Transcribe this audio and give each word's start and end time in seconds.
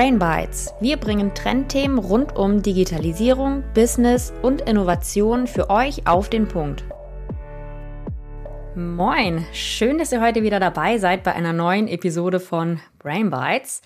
Brain 0.00 0.18
Bites. 0.18 0.72
Wir 0.80 0.96
bringen 0.96 1.34
Trendthemen 1.34 1.98
rund 1.98 2.34
um 2.34 2.62
Digitalisierung, 2.62 3.62
Business 3.74 4.32
und 4.40 4.62
Innovation 4.62 5.46
für 5.46 5.68
euch 5.68 6.06
auf 6.06 6.30
den 6.30 6.48
Punkt. 6.48 6.84
Moin, 8.74 9.44
schön, 9.52 9.98
dass 9.98 10.10
ihr 10.10 10.22
heute 10.22 10.42
wieder 10.42 10.58
dabei 10.58 10.96
seid 10.96 11.22
bei 11.22 11.34
einer 11.34 11.52
neuen 11.52 11.86
Episode 11.86 12.40
von 12.40 12.80
Brain 12.98 13.28
Bites. 13.28 13.82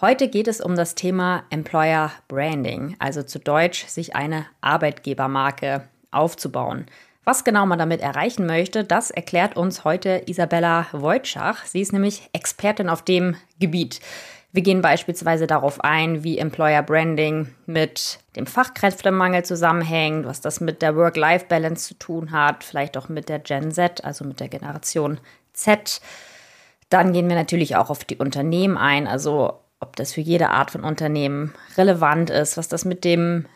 Heute 0.00 0.28
geht 0.28 0.48
es 0.48 0.62
um 0.62 0.74
das 0.74 0.94
Thema 0.94 1.44
Employer 1.50 2.12
Branding, 2.28 2.96
also 2.98 3.22
zu 3.22 3.38
Deutsch 3.38 3.84
sich 3.88 4.16
eine 4.16 4.46
Arbeitgebermarke 4.62 5.86
aufzubauen. 6.10 6.86
Was 7.24 7.44
genau 7.44 7.66
man 7.66 7.78
damit 7.78 8.00
erreichen 8.00 8.46
möchte, 8.46 8.84
das 8.84 9.10
erklärt 9.10 9.58
uns 9.58 9.84
heute 9.84 10.22
Isabella 10.24 10.86
Wojtschach. 10.92 11.66
Sie 11.66 11.82
ist 11.82 11.92
nämlich 11.92 12.30
Expertin 12.32 12.88
auf 12.88 13.02
dem 13.02 13.36
Gebiet. 13.60 14.00
Wir 14.58 14.64
gehen 14.64 14.82
beispielsweise 14.82 15.46
darauf 15.46 15.84
ein, 15.84 16.24
wie 16.24 16.36
Employer 16.36 16.82
Branding 16.82 17.46
mit 17.66 18.18
dem 18.34 18.44
Fachkräftemangel 18.44 19.44
zusammenhängt, 19.44 20.26
was 20.26 20.40
das 20.40 20.58
mit 20.58 20.82
der 20.82 20.96
Work-Life-Balance 20.96 21.86
zu 21.86 21.94
tun 21.94 22.32
hat, 22.32 22.64
vielleicht 22.64 22.96
auch 22.96 23.08
mit 23.08 23.28
der 23.28 23.38
Gen 23.38 23.70
Z, 23.70 24.04
also 24.04 24.24
mit 24.24 24.40
der 24.40 24.48
Generation 24.48 25.20
Z. 25.52 26.00
Dann 26.88 27.12
gehen 27.12 27.28
wir 27.28 27.36
natürlich 27.36 27.76
auch 27.76 27.88
auf 27.88 28.04
die 28.04 28.16
Unternehmen 28.16 28.76
ein, 28.76 29.06
also 29.06 29.60
ob 29.78 29.94
das 29.94 30.14
für 30.14 30.22
jede 30.22 30.50
Art 30.50 30.72
von 30.72 30.82
Unternehmen 30.82 31.54
relevant 31.76 32.28
ist, 32.28 32.56
was 32.56 32.66
das 32.66 32.84
mit 32.84 33.04
dem 33.04 33.46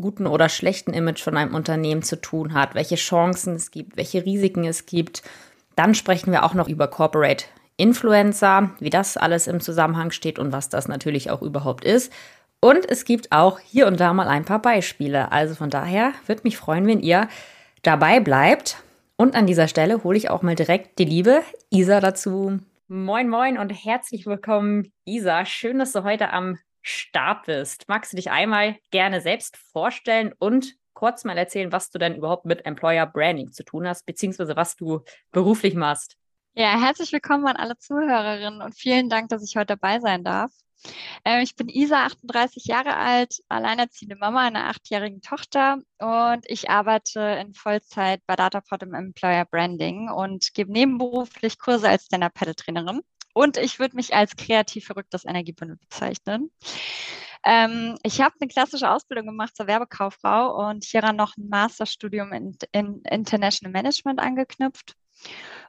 guten 0.00 0.28
oder 0.28 0.48
schlechten 0.48 0.92
Image 0.92 1.24
von 1.24 1.36
einem 1.36 1.56
Unternehmen 1.56 2.04
zu 2.04 2.20
tun 2.20 2.54
hat, 2.54 2.76
welche 2.76 2.94
Chancen 2.94 3.56
es 3.56 3.72
gibt, 3.72 3.96
welche 3.96 4.24
Risiken 4.24 4.62
es 4.64 4.86
gibt. 4.86 5.24
Dann 5.74 5.96
sprechen 5.96 6.30
wir 6.30 6.44
auch 6.44 6.54
noch 6.54 6.68
über 6.68 6.86
Corporate 6.86 7.46
Influencer, 7.82 8.70
wie 8.78 8.90
das 8.90 9.16
alles 9.16 9.48
im 9.48 9.60
Zusammenhang 9.60 10.12
steht 10.12 10.38
und 10.38 10.52
was 10.52 10.68
das 10.68 10.86
natürlich 10.86 11.30
auch 11.30 11.42
überhaupt 11.42 11.84
ist. 11.84 12.12
Und 12.60 12.88
es 12.88 13.04
gibt 13.04 13.32
auch 13.32 13.58
hier 13.58 13.88
und 13.88 13.98
da 13.98 14.12
mal 14.12 14.28
ein 14.28 14.44
paar 14.44 14.62
Beispiele. 14.62 15.32
Also 15.32 15.56
von 15.56 15.68
daher 15.68 16.12
würde 16.26 16.42
mich 16.44 16.56
freuen, 16.56 16.86
wenn 16.86 17.00
ihr 17.00 17.28
dabei 17.82 18.20
bleibt. 18.20 18.76
Und 19.16 19.34
an 19.34 19.46
dieser 19.46 19.66
Stelle 19.66 20.04
hole 20.04 20.16
ich 20.16 20.30
auch 20.30 20.42
mal 20.42 20.54
direkt 20.54 21.00
die 21.00 21.04
liebe 21.04 21.42
Isa 21.70 21.98
dazu. 21.98 22.60
Moin, 22.86 23.28
moin 23.28 23.58
und 23.58 23.70
herzlich 23.70 24.26
willkommen, 24.26 24.92
Isa. 25.04 25.44
Schön, 25.44 25.80
dass 25.80 25.90
du 25.90 26.04
heute 26.04 26.30
am 26.30 26.58
Start 26.82 27.46
bist. 27.46 27.88
Magst 27.88 28.12
du 28.12 28.16
dich 28.16 28.30
einmal 28.30 28.76
gerne 28.92 29.20
selbst 29.20 29.56
vorstellen 29.56 30.32
und 30.38 30.74
kurz 30.94 31.24
mal 31.24 31.36
erzählen, 31.36 31.72
was 31.72 31.90
du 31.90 31.98
denn 31.98 32.14
überhaupt 32.14 32.44
mit 32.44 32.64
Employer 32.64 33.06
Branding 33.06 33.50
zu 33.50 33.64
tun 33.64 33.88
hast, 33.88 34.06
beziehungsweise 34.06 34.54
was 34.54 34.76
du 34.76 35.00
beruflich 35.32 35.74
machst? 35.74 36.16
Ja, 36.54 36.78
herzlich 36.78 37.12
willkommen 37.12 37.46
an 37.46 37.56
alle 37.56 37.78
Zuhörerinnen 37.78 38.60
und 38.60 38.74
vielen 38.74 39.08
Dank, 39.08 39.30
dass 39.30 39.42
ich 39.42 39.56
heute 39.56 39.68
dabei 39.78 40.00
sein 40.00 40.22
darf. 40.22 40.52
Äh, 41.24 41.42
ich 41.42 41.56
bin 41.56 41.70
Isa, 41.70 42.04
38 42.04 42.66
Jahre 42.66 42.94
alt, 42.94 43.42
alleinerziehende 43.48 44.16
Mama 44.16 44.40
einer 44.46 44.66
achtjährigen 44.68 45.22
Tochter 45.22 45.78
und 45.98 46.44
ich 46.46 46.68
arbeite 46.68 47.20
in 47.40 47.54
Vollzeit 47.54 48.20
bei 48.26 48.36
Dataport 48.36 48.82
im 48.82 48.92
Employer 48.92 49.46
Branding 49.46 50.10
und 50.10 50.52
gebe 50.52 50.70
nebenberuflich 50.70 51.58
Kurse 51.58 51.88
als 51.88 52.04
Stand-Up-Paddle-Trainerin. 52.04 53.00
Und 53.32 53.56
ich 53.56 53.78
würde 53.78 53.96
mich 53.96 54.14
als 54.14 54.36
kreativ 54.36 54.84
verrücktes 54.84 55.24
Energiebündel 55.24 55.78
bezeichnen. 55.78 56.50
Ähm, 57.44 57.96
ich 58.02 58.20
habe 58.20 58.34
eine 58.38 58.48
klassische 58.48 58.90
Ausbildung 58.90 59.26
gemacht 59.26 59.56
zur 59.56 59.68
Werbekauffrau 59.68 60.68
und 60.68 60.84
hieran 60.84 61.16
noch 61.16 61.34
ein 61.38 61.48
Masterstudium 61.48 62.32
in, 62.34 62.58
in 62.72 63.02
International 63.08 63.72
Management 63.72 64.20
angeknüpft. 64.20 64.96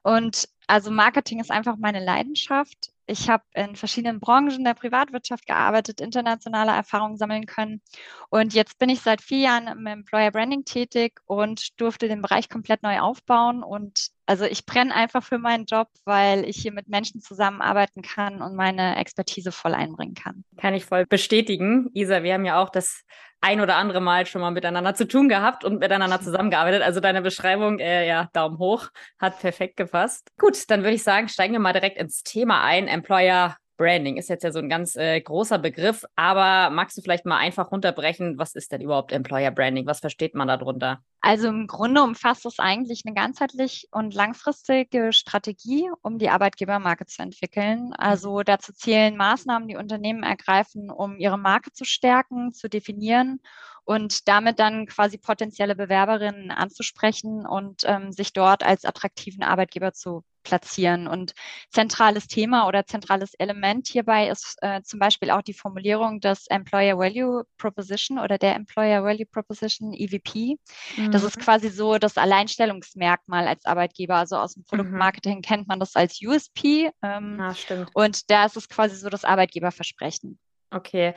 Und 0.03 0.49
also 0.67 0.91
Marketing 0.91 1.39
ist 1.39 1.51
einfach 1.51 1.75
meine 1.77 2.03
Leidenschaft. 2.03 2.91
Ich 3.05 3.29
habe 3.29 3.43
in 3.53 3.75
verschiedenen 3.75 4.21
Branchen 4.21 4.63
der 4.63 4.75
Privatwirtschaft 4.75 5.45
gearbeitet, 5.45 5.99
internationale 5.99 6.71
Erfahrungen 6.71 7.17
sammeln 7.17 7.45
können. 7.45 7.81
Und 8.29 8.53
jetzt 8.53 8.79
bin 8.79 8.87
ich 8.87 9.01
seit 9.01 9.21
vier 9.21 9.39
Jahren 9.39 9.67
im 9.67 9.85
Employer 9.85 10.31
Branding 10.31 10.63
tätig 10.63 11.19
und 11.25 11.79
durfte 11.81 12.07
den 12.07 12.21
Bereich 12.21 12.47
komplett 12.47 12.81
neu 12.81 12.99
aufbauen. 12.99 13.61
Und 13.61 14.11
also 14.25 14.45
ich 14.45 14.65
brenne 14.65 14.95
einfach 14.95 15.21
für 15.21 15.37
meinen 15.37 15.65
Job, 15.65 15.89
weil 16.05 16.45
ich 16.45 16.57
hier 16.61 16.71
mit 16.71 16.87
Menschen 16.87 17.19
zusammenarbeiten 17.19 18.03
kann 18.03 18.41
und 18.41 18.55
meine 18.55 18.95
Expertise 18.95 19.51
voll 19.51 19.73
einbringen 19.73 20.15
kann. 20.15 20.45
Kann 20.57 20.73
ich 20.73 20.85
voll 20.85 21.05
bestätigen. 21.05 21.89
Isa, 21.93 22.23
wir 22.23 22.33
haben 22.33 22.45
ja 22.45 22.61
auch 22.61 22.69
das 22.69 23.03
ein 23.43 23.59
oder 23.59 23.75
andere 23.75 23.99
Mal 23.99 24.25
schon 24.25 24.39
mal 24.41 24.51
miteinander 24.51 24.95
zu 24.95 25.05
tun 25.05 25.27
gehabt 25.27 25.65
und 25.65 25.79
miteinander 25.79 26.21
zusammengearbeitet. 26.21 26.81
Also 26.81 27.01
deine 27.01 27.21
Beschreibung, 27.21 27.79
äh, 27.79 28.07
ja, 28.07 28.29
Daumen 28.31 28.57
hoch, 28.57 28.87
hat 29.19 29.39
perfekt 29.39 29.75
gefasst. 29.75 30.31
Gut, 30.39 30.52
dann 30.65 30.81
würde 30.81 30.95
ich 30.95 31.03
sagen, 31.03 31.27
steigen 31.27 31.53
wir 31.53 31.59
mal 31.59 31.73
direkt 31.73 31.97
ins 31.97 32.23
Thema 32.23 32.63
ein. 32.63 32.87
Employer 32.87 33.57
Branding 33.77 34.17
ist 34.17 34.29
jetzt 34.29 34.43
ja 34.43 34.51
so 34.51 34.59
ein 34.59 34.69
ganz 34.69 34.95
äh, 34.95 35.19
großer 35.19 35.57
Begriff, 35.57 36.05
aber 36.15 36.69
magst 36.69 36.97
du 36.97 37.01
vielleicht 37.01 37.25
mal 37.25 37.37
einfach 37.37 37.71
runterbrechen, 37.71 38.37
was 38.37 38.53
ist 38.53 38.71
denn 38.71 38.81
überhaupt 38.81 39.11
Employer 39.11 39.51
Branding? 39.51 39.87
Was 39.87 39.99
versteht 39.99 40.35
man 40.35 40.47
darunter? 40.47 41.01
Also 41.21 41.47
im 41.47 41.67
Grunde 41.67 42.03
umfasst 42.03 42.45
es 42.45 42.59
eigentlich 42.59 43.01
eine 43.05 43.15
ganzheitlich 43.15 43.87
und 43.91 44.13
langfristige 44.13 45.11
Strategie, 45.11 45.89
um 46.01 46.19
die 46.19 46.29
Arbeitgebermarke 46.29 47.05
zu 47.07 47.23
entwickeln. 47.23 47.87
Mhm. 47.87 47.93
Also 47.97 48.43
dazu 48.43 48.73
zählen 48.73 49.17
Maßnahmen, 49.17 49.67
die 49.67 49.75
Unternehmen 49.75 50.23
ergreifen, 50.23 50.91
um 50.91 51.17
ihre 51.17 51.39
Marke 51.39 51.71
zu 51.71 51.83
stärken, 51.83 52.53
zu 52.53 52.69
definieren 52.69 53.39
und 53.85 54.27
damit 54.27 54.59
dann 54.59 54.85
quasi 54.85 55.17
potenzielle 55.17 55.75
Bewerberinnen 55.75 56.51
anzusprechen 56.51 57.45
und 57.45 57.83
ähm, 57.85 58.11
sich 58.11 58.33
dort 58.33 58.63
als 58.63 58.85
attraktiven 58.85 59.43
Arbeitgeber 59.43 59.93
zu 59.93 60.23
platzieren. 60.43 61.07
Und 61.07 61.33
zentrales 61.71 62.27
Thema 62.27 62.67
oder 62.67 62.85
zentrales 62.85 63.33
Element 63.35 63.87
hierbei 63.87 64.29
ist 64.29 64.57
äh, 64.61 64.81
zum 64.83 64.99
Beispiel 64.99 65.31
auch 65.31 65.41
die 65.41 65.53
Formulierung 65.53 66.19
des 66.19 66.47
Employer 66.47 66.97
Value 66.97 67.43
Proposition 67.57 68.19
oder 68.19 68.37
der 68.37 68.55
Employer 68.55 69.03
Value 69.03 69.25
Proposition 69.25 69.93
EVP. 69.93 70.57
Mhm. 70.97 71.11
Das 71.11 71.23
ist 71.23 71.37
mhm. 71.37 71.41
quasi 71.41 71.69
so 71.69 71.97
das 71.97 72.17
Alleinstellungsmerkmal 72.17 73.47
als 73.47 73.65
Arbeitgeber. 73.65 74.15
Also 74.15 74.37
aus 74.37 74.53
dem 74.53 74.61
mhm. 74.61 74.65
Produktmarketing 74.65 75.37
mhm. 75.37 75.41
kennt 75.41 75.67
man 75.67 75.79
das 75.79 75.95
als 75.95 76.19
USP. 76.21 76.91
Ähm, 77.01 77.39
ah, 77.39 77.53
stimmt. 77.55 77.89
Und 77.93 78.29
da 78.29 78.45
ist 78.45 78.57
es 78.57 78.69
quasi 78.69 78.95
so 78.95 79.09
das 79.09 79.25
Arbeitgeberversprechen. 79.25 80.39
Okay. 80.71 81.13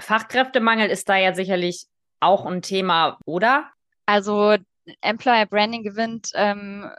Fachkräftemangel 0.00 0.88
ist 0.88 1.08
da 1.08 1.16
ja 1.16 1.34
sicherlich 1.34 1.86
auch 2.22 2.46
ein 2.46 2.62
Thema, 2.62 3.18
oder? 3.24 3.70
Also 4.06 4.56
Employer 5.00 5.46
Branding 5.46 5.82
gewinnt 5.82 6.30
ähm, 6.34 6.90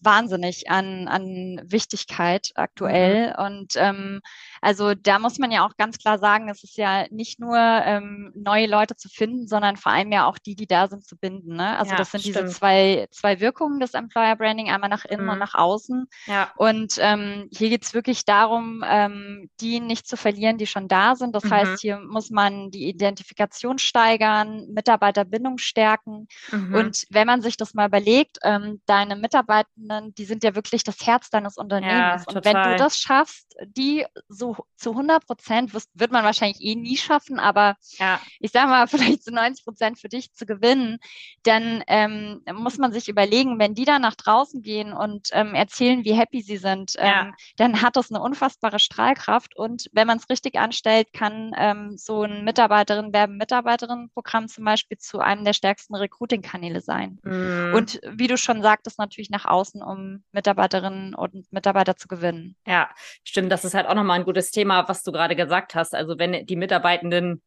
wahnsinnig 0.00 0.70
an, 0.70 1.08
an 1.08 1.60
Wichtigkeit 1.64 2.50
aktuell. 2.54 3.30
Mhm. 3.30 3.44
Und 3.44 3.72
ähm, 3.76 4.20
also 4.60 4.94
da 4.94 5.18
muss 5.18 5.38
man 5.38 5.50
ja 5.50 5.66
auch 5.66 5.76
ganz 5.76 5.98
klar 5.98 6.18
sagen, 6.18 6.48
es 6.48 6.62
ist 6.62 6.76
ja 6.76 7.06
nicht 7.10 7.40
nur 7.40 7.56
ähm, 7.58 8.32
neue 8.34 8.66
Leute 8.66 8.96
zu 8.96 9.08
finden, 9.08 9.48
sondern 9.48 9.76
vor 9.76 9.92
allem 9.92 10.12
ja 10.12 10.26
auch 10.26 10.38
die, 10.38 10.54
die 10.54 10.66
da 10.66 10.88
sind, 10.88 11.04
zu 11.04 11.16
binden. 11.16 11.56
Ne? 11.56 11.76
Also 11.78 11.92
ja, 11.92 11.96
das 11.96 12.12
sind 12.12 12.20
stimmt. 12.20 12.36
diese 12.36 12.46
zwei, 12.46 13.08
zwei 13.10 13.40
Wirkungen 13.40 13.80
des 13.80 13.94
Employer 13.94 14.36
Branding, 14.36 14.70
einmal 14.70 14.90
nach 14.90 15.04
innen 15.04 15.24
mhm. 15.24 15.30
und 15.30 15.38
nach 15.38 15.54
außen. 15.54 16.06
Ja. 16.26 16.52
Und 16.56 16.98
ähm, 17.00 17.48
hier 17.52 17.68
geht 17.68 17.84
es 17.84 17.94
wirklich 17.94 18.24
darum, 18.24 18.84
ähm, 18.86 19.50
die 19.60 19.80
nicht 19.80 20.06
zu 20.06 20.16
verlieren, 20.16 20.58
die 20.58 20.66
schon 20.66 20.88
da 20.88 21.16
sind. 21.16 21.34
Das 21.34 21.44
mhm. 21.44 21.50
heißt, 21.50 21.80
hier 21.80 21.98
muss 21.98 22.30
man 22.30 22.70
die 22.70 22.88
Identifikation 22.88 23.78
steigern, 23.78 24.66
Mitarbeiterbindung 24.72 25.58
stärken. 25.58 26.28
Mhm. 26.50 26.74
Und 26.74 27.04
wenn 27.10 27.23
man 27.26 27.42
sich 27.42 27.56
das 27.56 27.74
mal 27.74 27.88
überlegt, 27.88 28.38
ähm, 28.42 28.80
deine 28.86 29.16
Mitarbeitenden, 29.16 30.14
die 30.14 30.24
sind 30.24 30.44
ja 30.44 30.54
wirklich 30.54 30.84
das 30.84 31.06
Herz 31.06 31.30
deines 31.30 31.56
Unternehmens. 31.56 32.24
Ja, 32.28 32.34
und 32.34 32.44
wenn 32.44 32.56
du 32.56 32.76
das 32.76 32.98
schaffst, 32.98 33.54
die 33.66 34.06
so 34.28 34.56
zu 34.76 34.90
100 34.90 35.26
Prozent 35.26 35.72
wird 35.72 36.12
man 36.12 36.24
wahrscheinlich 36.24 36.60
eh 36.60 36.74
nie 36.74 36.96
schaffen, 36.96 37.38
aber 37.38 37.76
ja. 37.98 38.20
ich 38.40 38.50
sage 38.50 38.68
mal, 38.68 38.86
vielleicht 38.88 39.24
zu 39.24 39.32
90 39.32 39.64
Prozent 39.64 39.98
für 39.98 40.08
dich 40.08 40.32
zu 40.32 40.46
gewinnen, 40.46 40.98
dann 41.42 41.82
ähm, 41.86 42.42
muss 42.52 42.78
man 42.78 42.92
sich 42.92 43.08
überlegen, 43.08 43.58
wenn 43.58 43.74
die 43.74 43.84
da 43.84 43.98
nach 43.98 44.14
draußen 44.14 44.62
gehen 44.62 44.92
und 44.92 45.28
ähm, 45.32 45.54
erzählen, 45.54 46.04
wie 46.04 46.14
happy 46.14 46.42
sie 46.42 46.56
sind, 46.56 46.94
ja. 46.94 47.22
ähm, 47.22 47.34
dann 47.56 47.82
hat 47.82 47.96
das 47.96 48.10
eine 48.10 48.20
unfassbare 48.20 48.78
Strahlkraft 48.78 49.56
und 49.56 49.88
wenn 49.92 50.06
man 50.06 50.18
es 50.18 50.28
richtig 50.28 50.58
anstellt, 50.58 51.12
kann 51.12 51.52
ähm, 51.56 51.96
so 51.96 52.22
ein 52.22 52.44
Mitarbeiterin 52.44 53.12
werben 53.12 53.36
Mitarbeiterin 53.36 54.10
Programm 54.12 54.48
zum 54.48 54.64
Beispiel 54.64 54.98
zu 54.98 55.18
einem 55.18 55.44
der 55.44 55.52
stärksten 55.52 55.94
Recruiting-Kanäle 55.94 56.80
sein. 56.80 57.13
Mhm. 57.22 57.72
Und 57.74 58.00
wie 58.06 58.26
du 58.26 58.36
schon 58.36 58.62
sagtest, 58.62 58.98
natürlich 58.98 59.30
nach 59.30 59.44
außen, 59.44 59.82
um 59.82 60.24
Mitarbeiterinnen 60.32 61.14
und 61.14 61.52
Mitarbeiter 61.52 61.96
zu 61.96 62.08
gewinnen. 62.08 62.56
Ja, 62.66 62.90
stimmt. 63.24 63.52
Das 63.52 63.64
ist 63.64 63.74
halt 63.74 63.86
auch 63.86 63.94
nochmal 63.94 64.18
ein 64.18 64.24
gutes 64.24 64.50
Thema, 64.50 64.88
was 64.88 65.02
du 65.02 65.12
gerade 65.12 65.36
gesagt 65.36 65.74
hast. 65.74 65.94
Also 65.94 66.18
wenn 66.18 66.46
die 66.46 66.56
Mitarbeitenden 66.56 67.42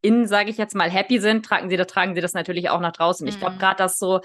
innen, 0.00 0.26
sage 0.26 0.50
ich 0.50 0.58
jetzt 0.58 0.74
mal, 0.74 0.90
happy 0.90 1.20
sind, 1.20 1.46
tragen 1.46 1.70
sie 1.70 1.76
das, 1.76 1.86
tragen 1.86 2.14
sie 2.14 2.20
das 2.20 2.34
natürlich 2.34 2.70
auch 2.70 2.80
nach 2.80 2.92
draußen. 2.92 3.24
Mhm. 3.24 3.28
Ich 3.28 3.38
glaube, 3.38 3.56
gerade 3.56 3.76
das 3.76 3.98
so, 3.98 4.20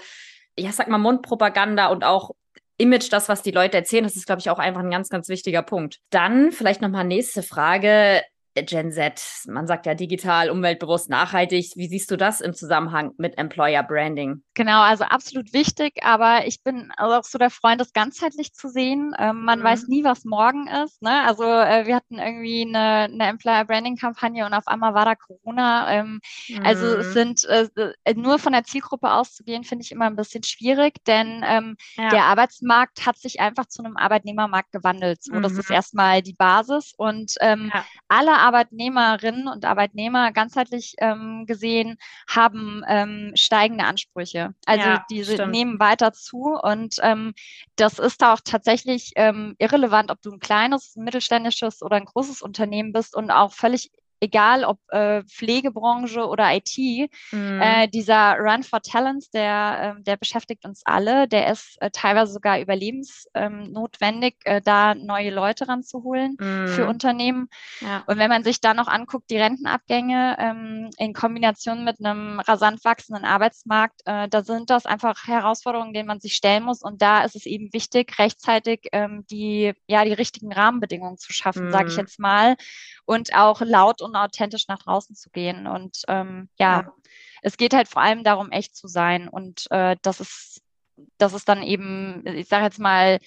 ja, 0.58 0.72
sag 0.72 0.88
mal, 0.88 0.98
Mundpropaganda 0.98 1.86
und 1.86 2.04
auch 2.04 2.32
Image, 2.78 3.12
das, 3.12 3.28
was 3.28 3.42
die 3.42 3.50
Leute 3.50 3.76
erzählen, 3.76 4.04
das 4.04 4.16
ist, 4.16 4.26
glaube 4.26 4.40
ich, 4.40 4.50
auch 4.50 4.58
einfach 4.58 4.82
ein 4.82 4.90
ganz, 4.90 5.08
ganz 5.08 5.28
wichtiger 5.28 5.62
Punkt. 5.62 5.98
Dann 6.10 6.52
vielleicht 6.52 6.80
nochmal 6.80 7.04
nächste 7.04 7.42
Frage. 7.42 8.22
Gen 8.54 8.90
Z, 8.90 9.20
man 9.46 9.66
sagt 9.66 9.86
ja 9.86 9.94
digital, 9.94 10.50
umweltbewusst, 10.50 11.10
nachhaltig. 11.10 11.72
Wie 11.76 11.86
siehst 11.86 12.10
du 12.10 12.16
das 12.16 12.40
im 12.40 12.54
Zusammenhang 12.54 13.12
mit 13.16 13.38
Employer 13.38 13.82
Branding? 13.82 14.42
Genau, 14.58 14.80
also 14.80 15.04
absolut 15.04 15.52
wichtig, 15.52 16.02
aber 16.02 16.44
ich 16.48 16.64
bin 16.64 16.90
auch 16.96 17.22
so 17.22 17.38
der 17.38 17.48
Freund, 17.48 17.80
das 17.80 17.92
ganzheitlich 17.92 18.54
zu 18.54 18.68
sehen. 18.68 19.14
Ähm, 19.16 19.44
man 19.44 19.60
mhm. 19.60 19.62
weiß 19.62 19.86
nie, 19.86 20.02
was 20.02 20.24
morgen 20.24 20.66
ist. 20.66 21.00
Ne? 21.00 21.22
Also 21.22 21.44
äh, 21.44 21.86
wir 21.86 21.94
hatten 21.94 22.18
irgendwie 22.18 22.62
eine, 22.62 23.04
eine 23.04 23.28
Employer 23.28 23.64
Branding 23.64 23.94
Kampagne 23.94 24.44
und 24.44 24.54
auf 24.54 24.66
einmal 24.66 24.94
war 24.94 25.04
da 25.04 25.14
Corona. 25.14 25.92
Ähm, 25.92 26.20
mhm. 26.48 26.66
Also 26.66 26.86
es 26.86 27.10
mhm. 27.10 27.12
sind 27.12 27.44
äh, 27.44 27.68
äh, 28.02 28.14
nur 28.14 28.40
von 28.40 28.52
der 28.52 28.64
Zielgruppe 28.64 29.12
auszugehen, 29.12 29.62
finde 29.62 29.84
ich 29.84 29.92
immer 29.92 30.06
ein 30.06 30.16
bisschen 30.16 30.42
schwierig, 30.42 31.04
denn 31.06 31.44
ähm, 31.46 31.76
ja. 31.94 32.08
der 32.08 32.24
Arbeitsmarkt 32.24 33.06
hat 33.06 33.16
sich 33.16 33.38
einfach 33.38 33.66
zu 33.66 33.84
einem 33.84 33.96
Arbeitnehmermarkt 33.96 34.72
gewandelt. 34.72 35.22
So, 35.22 35.34
mhm. 35.34 35.42
das 35.42 35.52
ist 35.52 35.68
mhm. 35.68 35.76
erstmal 35.76 36.20
die 36.20 36.34
Basis 36.34 36.94
und 36.96 37.34
ähm, 37.42 37.70
ja. 37.72 37.84
alle 38.08 38.32
Arbeitnehmerinnen 38.32 39.46
und 39.46 39.64
Arbeitnehmer 39.64 40.32
ganzheitlich 40.32 40.96
ähm, 40.98 41.44
gesehen 41.46 41.96
haben 42.26 42.82
ähm, 42.88 43.30
steigende 43.36 43.84
Ansprüche. 43.84 44.47
Also 44.66 44.88
ja, 44.88 45.04
diese 45.10 45.34
stimmt. 45.34 45.52
nehmen 45.52 45.80
weiter 45.80 46.12
zu 46.12 46.58
und 46.62 46.96
ähm, 47.02 47.34
das 47.76 47.98
ist 47.98 48.22
auch 48.24 48.40
tatsächlich 48.44 49.12
ähm, 49.16 49.54
irrelevant, 49.58 50.10
ob 50.10 50.20
du 50.22 50.32
ein 50.32 50.40
kleines, 50.40 50.96
ein 50.96 51.04
mittelständisches 51.04 51.82
oder 51.82 51.96
ein 51.96 52.04
großes 52.04 52.42
Unternehmen 52.42 52.92
bist 52.92 53.16
und 53.16 53.30
auch 53.30 53.52
völlig 53.52 53.90
egal 54.20 54.64
ob 54.64 54.78
äh, 54.88 55.22
Pflegebranche 55.24 56.26
oder 56.26 56.54
IT, 56.54 56.76
mhm. 57.32 57.60
äh, 57.60 57.88
dieser 57.88 58.36
Run 58.38 58.62
for 58.62 58.80
Talents, 58.82 59.30
der, 59.30 59.96
äh, 59.98 60.02
der 60.02 60.16
beschäftigt 60.16 60.64
uns 60.64 60.82
alle. 60.84 61.28
Der 61.28 61.50
ist 61.50 61.80
äh, 61.80 61.90
teilweise 61.90 62.32
sogar 62.32 62.60
überlebensnotwendig, 62.60 64.36
äh, 64.44 64.60
da 64.60 64.94
neue 64.94 65.30
Leute 65.30 65.68
ranzuholen 65.68 66.36
mhm. 66.38 66.68
für 66.68 66.86
Unternehmen. 66.86 67.48
Ja. 67.80 68.02
Und 68.06 68.18
wenn 68.18 68.30
man 68.30 68.44
sich 68.44 68.60
dann 68.60 68.76
noch 68.76 68.88
anguckt, 68.88 69.30
die 69.30 69.38
Rentenabgänge 69.38 70.36
ähm, 70.38 70.90
in 70.98 71.12
Kombination 71.12 71.84
mit 71.84 71.98
einem 71.98 72.40
rasant 72.40 72.84
wachsenden 72.84 73.24
Arbeitsmarkt, 73.24 74.02
äh, 74.06 74.28
da 74.28 74.42
sind 74.42 74.70
das 74.70 74.86
einfach 74.86 75.26
Herausforderungen, 75.26 75.92
denen 75.92 76.08
man 76.08 76.20
sich 76.20 76.34
stellen 76.34 76.64
muss. 76.64 76.82
Und 76.82 77.02
da 77.02 77.24
ist 77.24 77.36
es 77.36 77.46
eben 77.46 77.72
wichtig, 77.72 78.18
rechtzeitig 78.18 78.88
ähm, 78.92 79.24
die, 79.30 79.72
ja, 79.86 80.04
die 80.04 80.12
richtigen 80.12 80.52
Rahmenbedingungen 80.52 81.18
zu 81.18 81.32
schaffen, 81.32 81.66
mhm. 81.66 81.72
sage 81.72 81.88
ich 81.88 81.96
jetzt 81.96 82.18
mal. 82.18 82.56
Und 83.08 83.34
auch 83.34 83.62
laut 83.62 84.02
und 84.02 84.14
authentisch 84.16 84.68
nach 84.68 84.82
draußen 84.82 85.16
zu 85.16 85.30
gehen. 85.30 85.66
Und 85.66 86.02
ähm, 86.08 86.50
ja, 86.58 86.82
ja, 86.82 86.92
es 87.40 87.56
geht 87.56 87.72
halt 87.72 87.88
vor 87.88 88.02
allem 88.02 88.22
darum, 88.22 88.50
echt 88.50 88.76
zu 88.76 88.86
sein. 88.86 89.28
Und 89.28 89.66
äh, 89.70 89.96
das 90.02 90.20
ist, 90.20 90.60
das 91.16 91.32
ist 91.32 91.48
dann 91.48 91.62
eben, 91.62 92.22
ich 92.26 92.48
sage 92.48 92.64
jetzt 92.64 92.78
mal, 92.78 93.18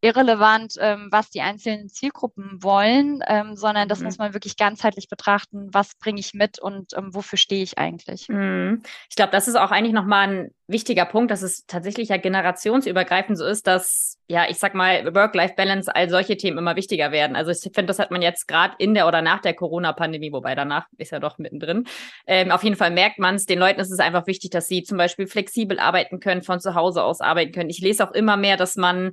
irrelevant, 0.00 0.74
ähm, 0.78 1.08
was 1.10 1.30
die 1.30 1.40
einzelnen 1.40 1.88
Zielgruppen 1.88 2.62
wollen, 2.62 3.20
ähm, 3.26 3.56
sondern 3.56 3.88
das 3.88 4.00
mhm. 4.00 4.06
muss 4.06 4.18
man 4.18 4.34
wirklich 4.34 4.56
ganzheitlich 4.56 5.08
betrachten, 5.08 5.68
was 5.72 5.94
bringe 5.96 6.20
ich 6.20 6.34
mit 6.34 6.58
und 6.58 6.92
ähm, 6.96 7.14
wofür 7.14 7.38
stehe 7.38 7.62
ich 7.62 7.78
eigentlich. 7.78 8.28
Mhm. 8.28 8.82
Ich 9.08 9.16
glaube, 9.16 9.32
das 9.32 9.48
ist 9.48 9.56
auch 9.56 9.70
eigentlich 9.70 9.94
nochmal 9.94 10.28
ein 10.28 10.50
wichtiger 10.68 11.04
Punkt, 11.04 11.30
dass 11.30 11.42
es 11.42 11.64
tatsächlich 11.66 12.08
ja 12.08 12.16
generationsübergreifend 12.16 13.38
so 13.38 13.44
ist, 13.46 13.66
dass, 13.66 14.18
ja, 14.26 14.46
ich 14.48 14.58
sag 14.58 14.74
mal, 14.74 15.14
Work-Life-Balance, 15.14 15.94
all 15.94 16.10
solche 16.10 16.36
Themen 16.36 16.58
immer 16.58 16.76
wichtiger 16.76 17.12
werden. 17.12 17.36
Also 17.36 17.52
ich 17.52 17.60
finde, 17.60 17.86
das 17.86 17.98
hat 17.98 18.10
man 18.10 18.20
jetzt 18.20 18.48
gerade 18.48 18.74
in 18.78 18.94
der 18.94 19.06
oder 19.06 19.22
nach 19.22 19.40
der 19.40 19.54
Corona-Pandemie, 19.54 20.32
wobei 20.32 20.54
danach 20.54 20.86
ist 20.98 21.12
ja 21.12 21.20
doch 21.20 21.38
mittendrin. 21.38 21.84
Ähm, 22.26 22.50
auf 22.50 22.64
jeden 22.64 22.76
Fall 22.76 22.90
merkt 22.90 23.18
man 23.18 23.36
es, 23.36 23.46
den 23.46 23.58
Leuten 23.58 23.80
ist 23.80 23.92
es 23.92 24.00
einfach 24.00 24.26
wichtig, 24.26 24.50
dass 24.50 24.66
sie 24.66 24.82
zum 24.82 24.98
Beispiel 24.98 25.26
flexibel 25.26 25.78
arbeiten 25.78 26.20
können, 26.20 26.42
von 26.42 26.60
zu 26.60 26.74
Hause 26.74 27.04
aus 27.04 27.20
arbeiten 27.20 27.52
können. 27.52 27.70
Ich 27.70 27.80
lese 27.80 28.06
auch 28.06 28.12
immer 28.12 28.36
mehr, 28.36 28.56
dass 28.56 28.76
man 28.76 29.12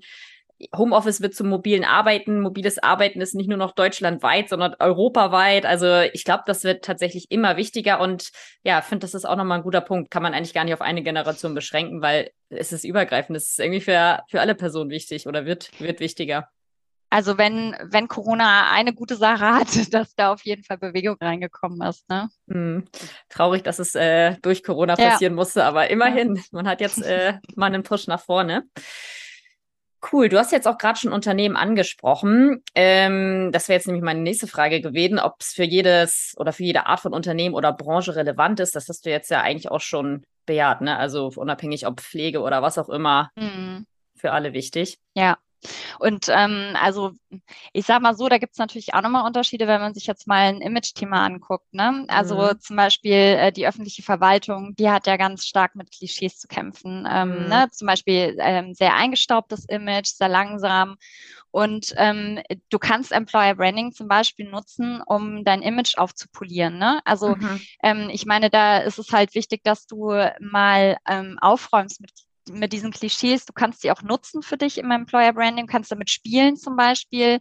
Homeoffice 0.76 1.22
wird 1.22 1.36
zum 1.36 1.50
mobilen 1.50 1.84
Arbeiten. 1.84 2.42
Mobiles 2.42 2.82
Arbeiten 2.82 3.22
ist 3.22 3.36
nicht 3.36 3.50
nur 3.50 3.58
noch 3.58 3.74
deutschlandweit, 3.74 4.50
sondern 4.50 4.76
europaweit. 4.80 5.66
Also 5.66 6.00
ich 6.14 6.24
glaube, 6.24 6.44
das 6.46 6.64
wird 6.64 6.86
tatsächlich 6.86 7.32
immer 7.32 7.58
wichtiger 7.58 8.00
und 8.00 8.32
ja, 8.64 8.82
finde, 8.82 9.02
das 9.02 9.14
ist 9.14 9.26
auch 9.26 9.36
nochmal 9.36 9.60
ein 9.60 9.64
guter 9.64 9.82
Punkt. 9.82 10.12
Kann 10.12 10.24
man 10.24 10.34
eigentlich 10.34 10.54
gar 10.54 10.64
nicht 10.64 10.74
auf 10.74 10.82
eine 10.82 11.04
Generation 11.04 11.54
beschränken, 11.54 12.02
weil 12.02 12.32
es 12.50 12.72
ist 12.72 12.84
übergreifend. 12.86 13.36
Es 13.36 13.50
ist 13.50 13.60
irgendwie 13.60 13.82
für, 13.82 14.24
für 14.30 14.42
alle 14.42 14.56
Personen 14.56 14.90
wichtig 14.90 15.28
oder 15.28 15.46
wird, 15.46 15.72
wird 15.80 16.00
wichtiger. 16.00 16.50
Also 17.14 17.38
wenn, 17.38 17.76
wenn 17.84 18.08
Corona 18.08 18.72
eine 18.72 18.92
gute 18.92 19.16
Sache 19.16 19.46
hat, 19.46 19.68
dass 19.94 20.16
da 20.16 20.34
auf 20.34 20.44
jeden 20.46 20.64
Fall 20.64 20.80
Bewegung 20.80 21.16
reingekommen 21.22 21.88
ist. 21.88 22.10
Ne? 22.10 22.28
Hm. 22.50 22.86
Traurig, 23.30 23.64
dass 23.64 23.78
es 23.78 23.94
äh, 23.94 24.38
durch 24.42 24.64
Corona 24.64 24.96
passieren 24.96 25.34
ja. 25.34 25.36
musste, 25.36 25.64
aber 25.64 25.92
immerhin, 25.92 26.42
man 26.52 26.68
hat 26.68 26.82
jetzt 26.82 27.04
äh, 27.04 27.36
mal 27.56 27.68
einen 27.68 27.84
Push 27.84 28.08
nach 28.08 28.20
vorne. 28.20 28.64
Cool, 30.12 30.28
du 30.28 30.38
hast 30.38 30.52
jetzt 30.52 30.68
auch 30.68 30.78
gerade 30.78 31.00
schon 31.00 31.14
Unternehmen 31.14 31.56
angesprochen. 31.56 32.62
Ähm, 32.76 33.52
das 33.52 33.70
wäre 33.70 33.78
jetzt 33.78 33.88
nämlich 33.88 34.04
meine 34.04 34.20
nächste 34.20 34.48
Frage 34.48 34.82
gewesen, 34.82 35.18
ob 35.20 35.36
es 35.40 35.54
für 35.54 35.64
jedes 35.64 36.34
oder 36.38 36.52
für 36.52 36.64
jede 36.64 36.88
Art 36.88 37.00
von 37.00 37.14
Unternehmen 37.14 37.56
oder 37.56 37.72
Branche 37.72 38.16
relevant 38.16 38.60
ist. 38.60 38.76
Das 38.76 38.90
hast 38.90 39.06
du 39.06 39.10
jetzt 39.10 39.32
ja 39.32 39.42
eigentlich 39.42 39.72
auch 39.72 39.82
schon 39.82 40.26
bejaht, 40.46 40.82
ne? 40.82 40.98
Also 40.98 41.32
unabhängig 41.36 41.88
ob 41.88 42.02
Pflege 42.02 42.42
oder 42.42 42.62
was 42.62 42.78
auch 42.78 42.90
immer, 42.90 43.32
mhm. 43.36 43.86
für 44.16 44.32
alle 44.34 44.54
wichtig. 44.54 44.98
Ja. 45.14 45.38
Und 46.00 46.28
ähm, 46.30 46.76
also 46.82 47.12
ich 47.72 47.86
sage 47.86 48.02
mal 48.02 48.16
so, 48.16 48.30
da 48.30 48.38
gibt 48.38 48.54
es 48.54 48.60
natürlich 48.60 48.94
auch 48.94 49.02
nochmal 49.02 49.26
Unterschiede, 49.26 49.68
wenn 49.68 49.82
man 49.82 49.94
sich 49.94 50.06
jetzt 50.06 50.28
mal 50.28 50.50
ein 50.50 50.62
Image-Thema 50.62 51.26
anguckt. 51.26 51.74
Ne? 51.74 52.06
Also 52.08 52.36
mhm. 52.36 52.60
zum 52.60 52.76
Beispiel 52.76 53.14
äh, 53.14 53.52
die 53.52 53.68
öffentliche 53.68 54.04
Verwaltung, 54.04 54.76
die 54.76 54.90
hat 54.90 55.08
ja 55.08 55.18
ganz 55.18 55.46
stark 55.46 55.76
mit 55.76 55.92
Klischees 55.92 56.38
zu 56.38 56.48
kämpfen. 56.48 57.08
Ähm, 57.10 57.44
mhm. 57.44 57.50
ne? 57.50 57.68
Zum 57.72 57.88
Beispiel 57.88 58.36
ähm, 58.40 58.74
sehr 58.74 58.96
eingestaubtes 58.96 59.66
Image, 59.66 60.08
sehr 60.08 60.30
langsam. 60.30 60.98
Und 61.52 61.94
ähm, 61.98 62.42
du 62.70 62.80
kannst 62.80 63.12
Employer 63.12 63.54
Branding 63.54 63.92
zum 63.92 64.08
Beispiel 64.08 64.50
nutzen, 64.50 65.04
um 65.06 65.44
dein 65.44 65.62
Image 65.62 65.98
aufzupolieren. 66.00 66.80
Ne? 66.80 67.00
Also 67.06 67.36
mhm. 67.36 67.62
ähm, 67.84 68.10
ich 68.12 68.26
meine, 68.26 68.50
da 68.50 68.80
ist 68.80 68.98
es 68.98 69.12
halt 69.12 69.36
wichtig, 69.36 69.62
dass 69.64 69.86
du 69.86 70.14
mal 70.40 70.98
ähm, 71.08 71.38
aufräumst 71.40 72.02
mit 72.02 72.12
mit 72.52 72.74
diesen 72.74 72.92
Klischees, 72.92 73.46
du 73.46 73.54
kannst 73.54 73.82
sie 73.82 73.92
auch 73.92 74.02
nutzen 74.02 74.42
für 74.42 74.58
dich 74.58 74.78
im 74.78 74.92
Employer 74.92 75.34
Branding, 75.34 75.68
kannst 75.68 75.92
damit 75.92 76.10
spielen 76.10 76.56
zum 76.56 76.76
Beispiel, 76.76 77.40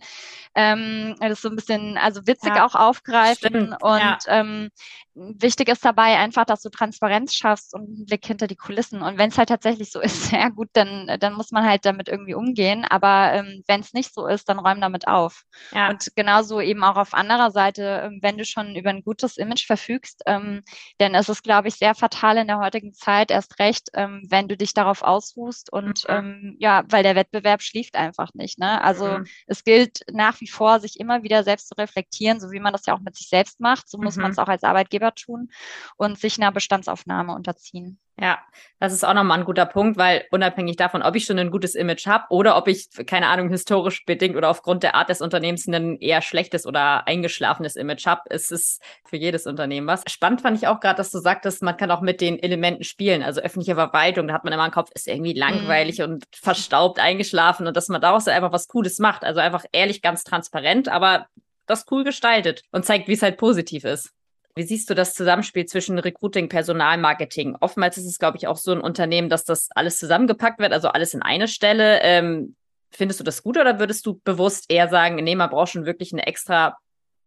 ähm, 0.54 1.16
das 1.20 1.40
so 1.40 1.48
ein 1.48 1.56
bisschen, 1.56 1.98
also 1.98 2.26
witzig 2.26 2.54
ja, 2.54 2.64
auch 2.64 2.74
aufgreifen 2.74 3.48
stimmt, 3.48 3.82
und 3.82 3.98
ja. 3.98 4.18
ähm, 4.28 4.70
wichtig 5.14 5.68
ist 5.68 5.84
dabei 5.84 6.18
einfach, 6.18 6.44
dass 6.44 6.62
du 6.62 6.70
Transparenz 6.70 7.34
schaffst 7.34 7.74
und 7.74 7.82
einen 7.82 8.06
Blick 8.06 8.24
hinter 8.24 8.46
die 8.46 8.56
Kulissen 8.56 9.02
und 9.02 9.18
wenn 9.18 9.30
es 9.30 9.38
halt 9.38 9.48
tatsächlich 9.48 9.90
so 9.90 10.00
ist, 10.00 10.30
ja 10.32 10.48
gut, 10.48 10.68
dann, 10.72 11.18
dann 11.18 11.34
muss 11.34 11.50
man 11.50 11.64
halt 11.64 11.84
damit 11.84 12.08
irgendwie 12.08 12.34
umgehen, 12.34 12.84
aber 12.84 13.32
ähm, 13.32 13.62
wenn 13.66 13.80
es 13.80 13.92
nicht 13.92 14.14
so 14.14 14.26
ist, 14.26 14.48
dann 14.48 14.58
räum 14.58 14.80
damit 14.80 15.08
auf. 15.08 15.42
Ja. 15.72 15.90
Und 15.90 16.14
genauso 16.14 16.60
eben 16.60 16.84
auch 16.84 16.96
auf 16.96 17.14
anderer 17.14 17.50
Seite, 17.50 18.02
ähm, 18.04 18.20
wenn 18.22 18.38
du 18.38 18.44
schon 18.44 18.76
über 18.76 18.90
ein 18.90 19.02
gutes 19.02 19.36
Image 19.36 19.66
verfügst, 19.66 20.22
ähm, 20.26 20.62
denn 21.00 21.14
es 21.14 21.28
ist, 21.28 21.42
glaube 21.42 21.68
ich, 21.68 21.74
sehr 21.74 21.94
fatal 21.94 22.36
in 22.36 22.46
der 22.46 22.58
heutigen 22.58 22.92
Zeit, 22.92 23.30
erst 23.30 23.58
recht, 23.58 23.88
ähm, 23.94 24.22
wenn 24.28 24.48
du 24.48 24.56
dich 24.56 24.74
darauf 24.74 24.92
darauf 24.92 25.02
ausruhst 25.02 25.72
und 25.72 26.04
mhm. 26.08 26.14
ähm, 26.14 26.56
ja, 26.58 26.84
weil 26.88 27.02
der 27.02 27.16
Wettbewerb 27.16 27.62
schläft 27.62 27.96
einfach 27.96 28.34
nicht. 28.34 28.58
Ne? 28.58 28.82
Also 28.82 29.18
mhm. 29.18 29.26
es 29.46 29.64
gilt 29.64 30.00
nach 30.12 30.40
wie 30.40 30.48
vor, 30.48 30.80
sich 30.80 31.00
immer 31.00 31.22
wieder 31.22 31.44
selbst 31.44 31.68
zu 31.68 31.74
reflektieren, 31.74 32.40
so 32.40 32.50
wie 32.50 32.60
man 32.60 32.72
das 32.72 32.86
ja 32.86 32.94
auch 32.94 33.00
mit 33.00 33.16
sich 33.16 33.28
selbst 33.28 33.60
macht, 33.60 33.88
so 33.88 33.98
muss 33.98 34.16
mhm. 34.16 34.22
man 34.22 34.32
es 34.32 34.38
auch 34.38 34.48
als 34.48 34.64
Arbeitgeber 34.64 35.01
tun 35.10 35.50
und 35.96 36.18
sich 36.18 36.38
einer 36.38 36.52
Bestandsaufnahme 36.52 37.34
unterziehen. 37.34 37.98
Ja, 38.20 38.38
das 38.78 38.92
ist 38.92 39.04
auch 39.04 39.14
nochmal 39.14 39.38
ein 39.38 39.44
guter 39.46 39.64
Punkt, 39.64 39.96
weil 39.96 40.26
unabhängig 40.30 40.76
davon, 40.76 41.02
ob 41.02 41.16
ich 41.16 41.24
schon 41.24 41.38
ein 41.38 41.50
gutes 41.50 41.74
Image 41.74 42.06
habe 42.06 42.26
oder 42.28 42.56
ob 42.56 42.68
ich, 42.68 42.88
keine 43.06 43.28
Ahnung, 43.28 43.48
historisch 43.48 44.04
bedingt 44.04 44.36
oder 44.36 44.50
aufgrund 44.50 44.82
der 44.82 44.94
Art 44.94 45.08
des 45.08 45.22
Unternehmens 45.22 45.66
ein 45.66 45.98
eher 45.98 46.20
schlechtes 46.20 46.66
oder 46.66 47.08
eingeschlafenes 47.08 47.74
Image 47.74 48.06
habe, 48.06 48.22
ist 48.28 48.52
es 48.52 48.80
für 49.08 49.16
jedes 49.16 49.46
Unternehmen 49.46 49.86
was. 49.86 50.04
Spannend 50.08 50.42
fand 50.42 50.58
ich 50.58 50.68
auch 50.68 50.78
gerade, 50.78 50.98
dass 50.98 51.10
du 51.10 51.18
sagtest, 51.20 51.62
man 51.62 51.76
kann 51.76 51.90
auch 51.90 52.02
mit 52.02 52.20
den 52.20 52.38
Elementen 52.38 52.84
spielen. 52.84 53.22
Also 53.22 53.40
öffentliche 53.40 53.74
Verwaltung, 53.74 54.28
da 54.28 54.34
hat 54.34 54.44
man 54.44 54.52
immer 54.52 54.66
im 54.66 54.72
Kopf, 54.72 54.90
ist 54.94 55.08
irgendwie 55.08 55.32
langweilig 55.32 55.98
mhm. 55.98 56.04
und 56.04 56.24
verstaubt 56.32 57.00
eingeschlafen 57.00 57.66
und 57.66 57.76
dass 57.76 57.88
man 57.88 58.02
daraus 58.02 58.28
einfach 58.28 58.52
was 58.52 58.68
Cooles 58.68 58.98
macht. 58.98 59.24
Also 59.24 59.40
einfach 59.40 59.64
ehrlich, 59.72 60.02
ganz 60.02 60.22
transparent, 60.22 60.88
aber 60.88 61.26
das 61.66 61.86
cool 61.90 62.04
gestaltet 62.04 62.62
und 62.70 62.84
zeigt, 62.84 63.08
wie 63.08 63.14
es 63.14 63.22
halt 63.22 63.38
positiv 63.38 63.84
ist. 63.84 64.12
Wie 64.54 64.64
siehst 64.64 64.90
du 64.90 64.94
das 64.94 65.14
Zusammenspiel 65.14 65.64
zwischen 65.64 65.98
Recruiting, 65.98 66.48
Personal, 66.48 66.98
Marketing? 66.98 67.56
Oftmals 67.60 67.96
ist 67.96 68.06
es, 68.06 68.18
glaube 68.18 68.36
ich, 68.36 68.46
auch 68.46 68.58
so 68.58 68.72
ein 68.72 68.82
Unternehmen, 68.82 69.30
dass 69.30 69.44
das 69.44 69.70
alles 69.74 69.98
zusammengepackt 69.98 70.58
wird, 70.58 70.74
also 70.74 70.88
alles 70.88 71.14
in 71.14 71.22
eine 71.22 71.48
Stelle. 71.48 72.00
Ähm, 72.02 72.54
findest 72.90 73.18
du 73.18 73.24
das 73.24 73.42
gut 73.42 73.56
oder 73.56 73.78
würdest 73.78 74.04
du 74.04 74.20
bewusst 74.24 74.70
eher 74.70 74.88
sagen, 74.88 75.16
nee, 75.16 75.34
man 75.34 75.48
braucht 75.48 75.72
schon 75.72 75.86
wirklich 75.86 76.12
eine 76.12 76.26
extra 76.26 76.76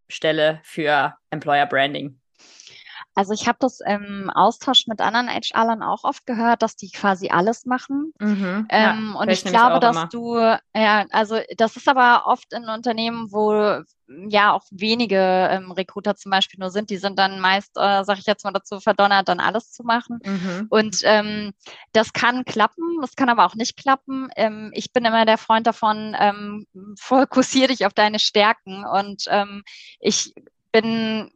Stelle 0.08 0.60
für 0.64 1.16
Employer 1.32 1.66
Branding? 1.66 2.20
Also 3.16 3.34
ich 3.34 3.48
habe 3.48 3.58
das 3.62 3.80
im 3.80 4.30
Austausch 4.30 4.88
mit 4.88 5.00
anderen 5.00 5.30
HR-Lern 5.30 5.82
auch 5.82 6.04
oft 6.04 6.26
gehört, 6.26 6.62
dass 6.62 6.76
die 6.76 6.92
quasi 6.92 7.30
alles 7.30 7.66
machen. 7.66 8.14
Mhm, 8.20 8.68
ähm, 8.70 9.12
ja, 9.14 9.20
und 9.20 9.30
ich 9.30 9.44
glaube, 9.46 9.80
dass 9.80 9.96
immer. 9.96 10.08
du, 10.08 10.38
ja, 10.38 11.06
also 11.12 11.40
das 11.58 11.78
ist 11.78 11.88
aber 11.88 12.28
oft 12.28 12.52
in 12.54 12.68
Unternehmen, 12.68 13.32
wo 13.32 13.82
ja 14.28 14.52
auch 14.52 14.64
wenige 14.70 15.18
ähm, 15.18 15.72
Recruiter 15.72 16.16
zum 16.16 16.30
Beispiel 16.30 16.60
nur 16.60 16.70
sind, 16.70 16.90
die 16.90 16.98
sind 16.98 17.18
dann 17.18 17.40
meist, 17.40 17.72
äh, 17.78 18.04
sag 18.04 18.20
ich 18.20 18.26
jetzt 18.26 18.44
mal 18.44 18.52
dazu, 18.52 18.80
verdonnert, 18.80 19.30
dann 19.30 19.40
alles 19.40 19.72
zu 19.72 19.84
machen. 19.84 20.20
Mhm. 20.24 20.68
Und 20.70 21.00
ähm, 21.04 21.54
das 21.94 22.14
kann 22.14 22.46
klappen, 22.46 23.00
das 23.02 23.16
kann 23.16 23.30
aber 23.30 23.46
auch 23.46 23.56
nicht 23.56 23.78
klappen. 23.78 24.28
Ähm, 24.36 24.72
ich 24.74 24.92
bin 24.94 25.06
immer 25.06 25.26
der 25.26 25.38
Freund 25.38 25.66
davon, 25.66 26.16
ähm, 26.20 26.68
fokussier 27.00 27.68
dich 27.70 27.86
auf 27.86 27.94
deine 27.94 28.20
Stärken 28.20 28.86
und 28.86 29.24
ähm, 29.30 29.64
ich 30.00 30.34
bin 30.72 31.32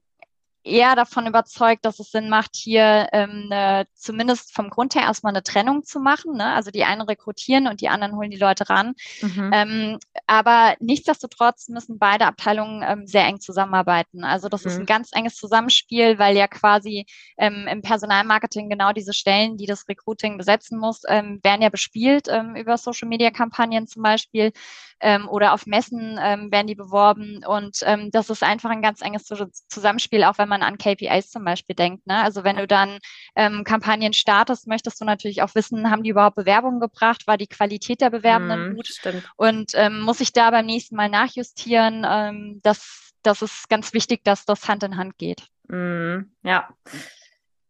eher 0.69 0.95
davon 0.95 1.27
überzeugt, 1.27 1.85
dass 1.85 1.99
es 1.99 2.11
Sinn 2.11 2.29
macht, 2.29 2.55
hier 2.55 3.07
ähm, 3.11 3.47
ne, 3.49 3.85
zumindest 3.93 4.53
vom 4.53 4.69
Grund 4.69 4.95
her 4.95 5.03
erstmal 5.03 5.33
eine 5.33 5.43
Trennung 5.43 5.83
zu 5.83 5.99
machen. 5.99 6.33
Ne? 6.33 6.53
Also 6.53 6.71
die 6.71 6.83
einen 6.83 7.01
rekrutieren 7.01 7.67
und 7.67 7.81
die 7.81 7.89
anderen 7.89 8.15
holen 8.15 8.31
die 8.31 8.37
Leute 8.37 8.69
ran. 8.69 8.93
Mhm. 9.21 9.51
Ähm, 9.53 9.99
aber 10.27 10.75
nichtsdestotrotz 10.79 11.67
müssen 11.69 11.99
beide 11.99 12.25
Abteilungen 12.25 12.83
ähm, 12.87 13.07
sehr 13.07 13.25
eng 13.25 13.39
zusammenarbeiten. 13.39 14.23
Also 14.23 14.49
das 14.49 14.63
mhm. 14.63 14.71
ist 14.71 14.79
ein 14.79 14.85
ganz 14.85 15.09
enges 15.13 15.35
Zusammenspiel, 15.35 16.19
weil 16.19 16.37
ja 16.37 16.47
quasi 16.47 17.05
ähm, 17.37 17.67
im 17.69 17.81
Personalmarketing 17.81 18.69
genau 18.69 18.93
diese 18.93 19.13
Stellen, 19.13 19.57
die 19.57 19.65
das 19.65 19.87
Recruiting 19.87 20.37
besetzen 20.37 20.77
muss, 20.77 21.01
ähm, 21.07 21.39
werden 21.43 21.61
ja 21.61 21.69
bespielt 21.69 22.27
ähm, 22.29 22.55
über 22.55 22.77
Social-Media-Kampagnen 22.77 23.87
zum 23.87 24.03
Beispiel 24.03 24.51
ähm, 25.01 25.27
oder 25.29 25.53
auf 25.53 25.65
Messen 25.65 26.19
ähm, 26.21 26.51
werden 26.51 26.67
die 26.67 26.75
beworben. 26.75 27.43
Und 27.45 27.79
ähm, 27.83 28.11
das 28.11 28.29
ist 28.29 28.43
einfach 28.43 28.69
ein 28.69 28.81
ganz 28.81 29.01
enges 29.01 29.25
Zusammenspiel, 29.67 30.23
auch 30.23 30.37
wenn 30.37 30.49
man 30.49 30.58
an 30.63 30.77
KPIs 30.77 31.31
zum 31.31 31.43
Beispiel 31.43 31.75
denkt. 31.75 32.07
Ne? 32.07 32.23
Also 32.23 32.43
wenn 32.43 32.57
du 32.57 32.67
dann 32.67 32.99
ähm, 33.35 33.63
Kampagnen 33.63 34.13
startest, 34.13 34.67
möchtest 34.67 35.01
du 35.01 35.05
natürlich 35.05 35.41
auch 35.41 35.55
wissen, 35.55 35.89
haben 35.89 36.03
die 36.03 36.09
überhaupt 36.09 36.35
Bewerbungen 36.35 36.79
gebracht? 36.79 37.27
War 37.27 37.37
die 37.37 37.47
Qualität 37.47 38.01
der 38.01 38.09
Bewerbenden 38.09 38.73
mm, 38.73 38.75
gut? 38.75 38.87
Stimmt. 38.87 39.29
Und 39.35 39.71
ähm, 39.75 40.01
muss 40.01 40.19
ich 40.21 40.33
da 40.33 40.51
beim 40.51 40.65
nächsten 40.65 40.95
Mal 40.95 41.09
nachjustieren? 41.09 42.05
Ähm, 42.09 42.59
das, 42.63 43.13
das 43.23 43.41
ist 43.41 43.69
ganz 43.69 43.93
wichtig, 43.93 44.23
dass 44.23 44.45
das 44.45 44.67
Hand 44.67 44.83
in 44.83 44.97
Hand 44.97 45.17
geht. 45.17 45.47
Mm, 45.67 46.21
ja 46.43 46.69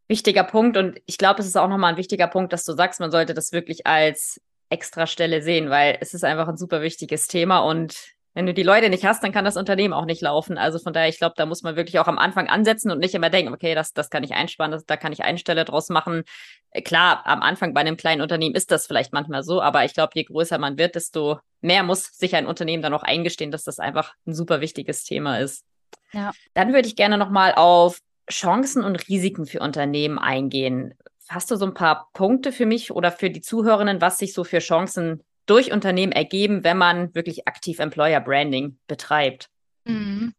wichtiger 0.09 0.43
Punkt. 0.43 0.75
Und 0.75 0.99
ich 1.05 1.17
glaube, 1.17 1.39
es 1.39 1.47
ist 1.47 1.55
auch 1.55 1.69
nochmal 1.69 1.93
ein 1.93 1.97
wichtiger 1.97 2.27
Punkt, 2.27 2.51
dass 2.51 2.65
du 2.65 2.73
sagst, 2.73 2.99
man 2.99 3.11
sollte 3.11 3.33
das 3.33 3.53
wirklich 3.53 3.87
als 3.87 4.41
Extrastelle 4.69 5.41
sehen, 5.41 5.69
weil 5.69 5.97
es 6.01 6.13
ist 6.13 6.25
einfach 6.25 6.47
ein 6.47 6.57
super 6.57 6.81
wichtiges 6.81 7.27
Thema 7.27 7.59
und 7.59 7.95
wenn 8.33 8.45
du 8.45 8.53
die 8.53 8.63
Leute 8.63 8.89
nicht 8.89 9.05
hast, 9.05 9.23
dann 9.23 9.31
kann 9.31 9.45
das 9.45 9.57
Unternehmen 9.57 9.93
auch 9.93 10.05
nicht 10.05 10.21
laufen. 10.21 10.57
Also 10.57 10.79
von 10.79 10.93
daher, 10.93 11.09
ich 11.09 11.17
glaube, 11.17 11.33
da 11.35 11.45
muss 11.45 11.63
man 11.63 11.75
wirklich 11.75 11.99
auch 11.99 12.07
am 12.07 12.19
Anfang 12.19 12.47
ansetzen 12.47 12.91
und 12.91 12.99
nicht 12.99 13.15
immer 13.15 13.29
denken, 13.29 13.53
okay, 13.53 13.73
das, 13.73 13.93
das 13.93 14.09
kann 14.09 14.23
ich 14.23 14.33
einsparen, 14.33 14.71
das, 14.71 14.85
da 14.85 14.97
kann 14.97 15.11
ich 15.11 15.23
eine 15.23 15.39
Stelle 15.39 15.65
draus 15.65 15.89
machen. 15.89 16.23
Äh, 16.71 16.81
klar, 16.81 17.25
am 17.25 17.41
Anfang 17.41 17.73
bei 17.73 17.81
einem 17.81 17.97
kleinen 17.97 18.21
Unternehmen 18.21 18.55
ist 18.55 18.71
das 18.71 18.85
vielleicht 18.85 19.13
manchmal 19.13 19.43
so, 19.43 19.61
aber 19.61 19.83
ich 19.83 19.93
glaube, 19.93 20.11
je 20.13 20.23
größer 20.23 20.57
man 20.59 20.77
wird, 20.77 20.95
desto 20.95 21.39
mehr 21.61 21.83
muss 21.83 22.03
sich 22.17 22.35
ein 22.35 22.45
Unternehmen 22.45 22.83
dann 22.83 22.93
auch 22.93 23.03
eingestehen, 23.03 23.51
dass 23.51 23.63
das 23.63 23.79
einfach 23.79 24.13
ein 24.27 24.33
super 24.33 24.61
wichtiges 24.61 25.03
Thema 25.03 25.39
ist. 25.39 25.65
Ja. 26.11 26.31
Dann 26.53 26.73
würde 26.73 26.87
ich 26.87 26.95
gerne 26.95 27.17
nochmal 27.17 27.53
auf 27.55 27.99
Chancen 28.29 28.83
und 28.83 29.07
Risiken 29.09 29.47
für 29.47 29.59
Unternehmen 29.59 30.19
eingehen. 30.19 30.93
Hast 31.27 31.49
du 31.51 31.55
so 31.55 31.65
ein 31.65 31.73
paar 31.73 32.09
Punkte 32.13 32.51
für 32.51 32.65
mich 32.65 32.91
oder 32.91 33.11
für 33.11 33.29
die 33.29 33.41
Zuhörenden, 33.41 34.01
was 34.01 34.19
sich 34.19 34.33
so 34.33 34.43
für 34.43 34.59
Chancen 34.59 35.23
durch 35.45 35.71
Unternehmen 35.71 36.11
ergeben, 36.11 36.63
wenn 36.63 36.77
man 36.77 37.13
wirklich 37.15 37.47
aktiv 37.47 37.79
Employer 37.79 38.21
Branding 38.21 38.77
betreibt? 38.87 39.49
Mhm. 39.85 40.33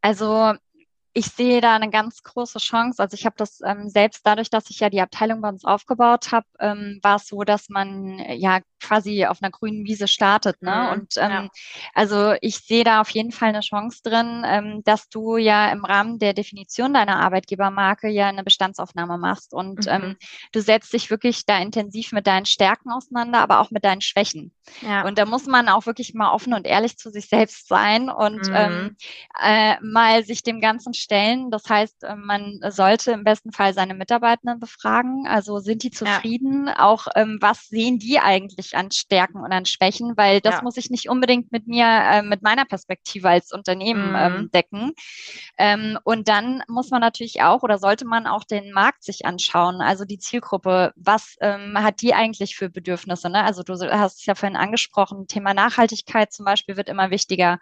Also 0.00 0.54
ich 1.18 1.26
sehe 1.26 1.60
da 1.60 1.74
eine 1.74 1.90
ganz 1.90 2.22
große 2.22 2.60
Chance. 2.60 3.02
Also 3.02 3.14
ich 3.14 3.26
habe 3.26 3.34
das 3.36 3.60
ähm, 3.64 3.88
selbst 3.88 4.24
dadurch, 4.24 4.50
dass 4.50 4.70
ich 4.70 4.78
ja 4.78 4.88
die 4.88 5.00
Abteilung 5.00 5.40
bei 5.40 5.48
uns 5.48 5.64
aufgebaut 5.64 6.30
habe, 6.30 6.46
ähm, 6.60 7.00
war 7.02 7.16
es 7.16 7.26
so, 7.26 7.42
dass 7.42 7.68
man 7.68 8.20
äh, 8.20 8.34
ja 8.36 8.60
quasi 8.80 9.24
auf 9.24 9.42
einer 9.42 9.50
grünen 9.50 9.84
Wiese 9.84 10.06
startet. 10.06 10.62
Ne? 10.62 10.70
Mhm, 10.70 10.92
und 10.92 11.14
ähm, 11.16 11.30
ja. 11.30 11.48
also 11.92 12.34
ich 12.40 12.58
sehe 12.58 12.84
da 12.84 13.00
auf 13.00 13.10
jeden 13.10 13.32
Fall 13.32 13.48
eine 13.48 13.60
Chance 13.60 14.00
drin, 14.04 14.44
ähm, 14.46 14.82
dass 14.84 15.08
du 15.08 15.36
ja 15.36 15.72
im 15.72 15.84
Rahmen 15.84 16.20
der 16.20 16.34
Definition 16.34 16.94
deiner 16.94 17.18
Arbeitgebermarke 17.18 18.08
ja 18.08 18.28
eine 18.28 18.44
Bestandsaufnahme 18.44 19.18
machst 19.18 19.52
und 19.52 19.86
mhm. 19.86 19.90
ähm, 19.92 20.16
du 20.52 20.60
setzt 20.60 20.92
dich 20.92 21.10
wirklich 21.10 21.46
da 21.46 21.58
intensiv 21.58 22.12
mit 22.12 22.28
deinen 22.28 22.46
Stärken 22.46 22.90
auseinander, 22.92 23.40
aber 23.40 23.58
auch 23.58 23.72
mit 23.72 23.84
deinen 23.84 24.02
Schwächen. 24.02 24.52
Ja. 24.82 25.04
Und 25.04 25.18
da 25.18 25.26
muss 25.26 25.46
man 25.46 25.68
auch 25.68 25.86
wirklich 25.86 26.14
mal 26.14 26.32
offen 26.32 26.54
und 26.54 26.66
ehrlich 26.66 26.96
zu 26.96 27.10
sich 27.10 27.28
selbst 27.28 27.66
sein 27.66 28.08
und 28.08 28.48
mhm. 28.48 28.54
ähm, 28.54 28.96
äh, 29.42 29.76
mal 29.80 30.24
sich 30.24 30.42
dem 30.42 30.60
Ganzen 30.60 30.94
stellen. 31.08 31.50
Das 31.50 31.68
heißt, 31.68 32.04
äh, 32.04 32.16
man 32.16 32.60
sollte 32.68 33.12
im 33.12 33.24
besten 33.24 33.50
Fall 33.50 33.72
seine 33.72 33.94
Mitarbeitenden 33.94 34.60
befragen. 34.60 35.26
Also 35.26 35.58
sind 35.58 35.82
die 35.82 35.90
zufrieden? 35.90 36.66
Ja. 36.66 36.80
Auch 36.80 37.06
ähm, 37.14 37.38
was 37.40 37.68
sehen 37.68 37.98
die 37.98 38.18
eigentlich 38.18 38.76
an 38.76 38.90
Stärken 38.90 39.38
und 39.38 39.50
an 39.50 39.64
Schwächen? 39.64 40.16
Weil 40.16 40.40
das 40.40 40.56
ja. 40.56 40.62
muss 40.62 40.76
ich 40.76 40.90
nicht 40.90 41.08
unbedingt 41.08 41.50
mit 41.50 41.66
mir, 41.66 41.86
äh, 41.86 42.22
mit 42.22 42.42
meiner 42.42 42.66
Perspektive 42.66 43.30
als 43.30 43.52
Unternehmen 43.52 44.10
mhm. 44.10 44.16
ähm, 44.16 44.50
decken. 44.52 44.92
Ähm, 45.56 45.98
und 46.04 46.28
dann 46.28 46.62
muss 46.68 46.90
man 46.90 47.00
natürlich 47.00 47.42
auch 47.42 47.62
oder 47.62 47.78
sollte 47.78 48.04
man 48.04 48.26
auch 48.26 48.44
den 48.44 48.72
Markt 48.72 49.02
sich 49.02 49.24
anschauen. 49.24 49.80
Also 49.80 50.04
die 50.04 50.18
Zielgruppe. 50.18 50.92
Was 50.96 51.36
ähm, 51.40 51.82
hat 51.82 52.02
die 52.02 52.12
eigentlich 52.12 52.54
für 52.54 52.68
Bedürfnisse? 52.68 53.30
Ne? 53.30 53.42
Also 53.42 53.62
du 53.62 53.72
hast 53.72 54.18
es 54.18 54.26
ja 54.26 54.34
vorhin 54.34 54.56
angesprochen. 54.56 55.26
Thema 55.26 55.54
Nachhaltigkeit 55.54 56.32
zum 56.32 56.44
Beispiel 56.44 56.76
wird 56.76 56.90
immer 56.90 57.10
wichtiger. 57.10 57.58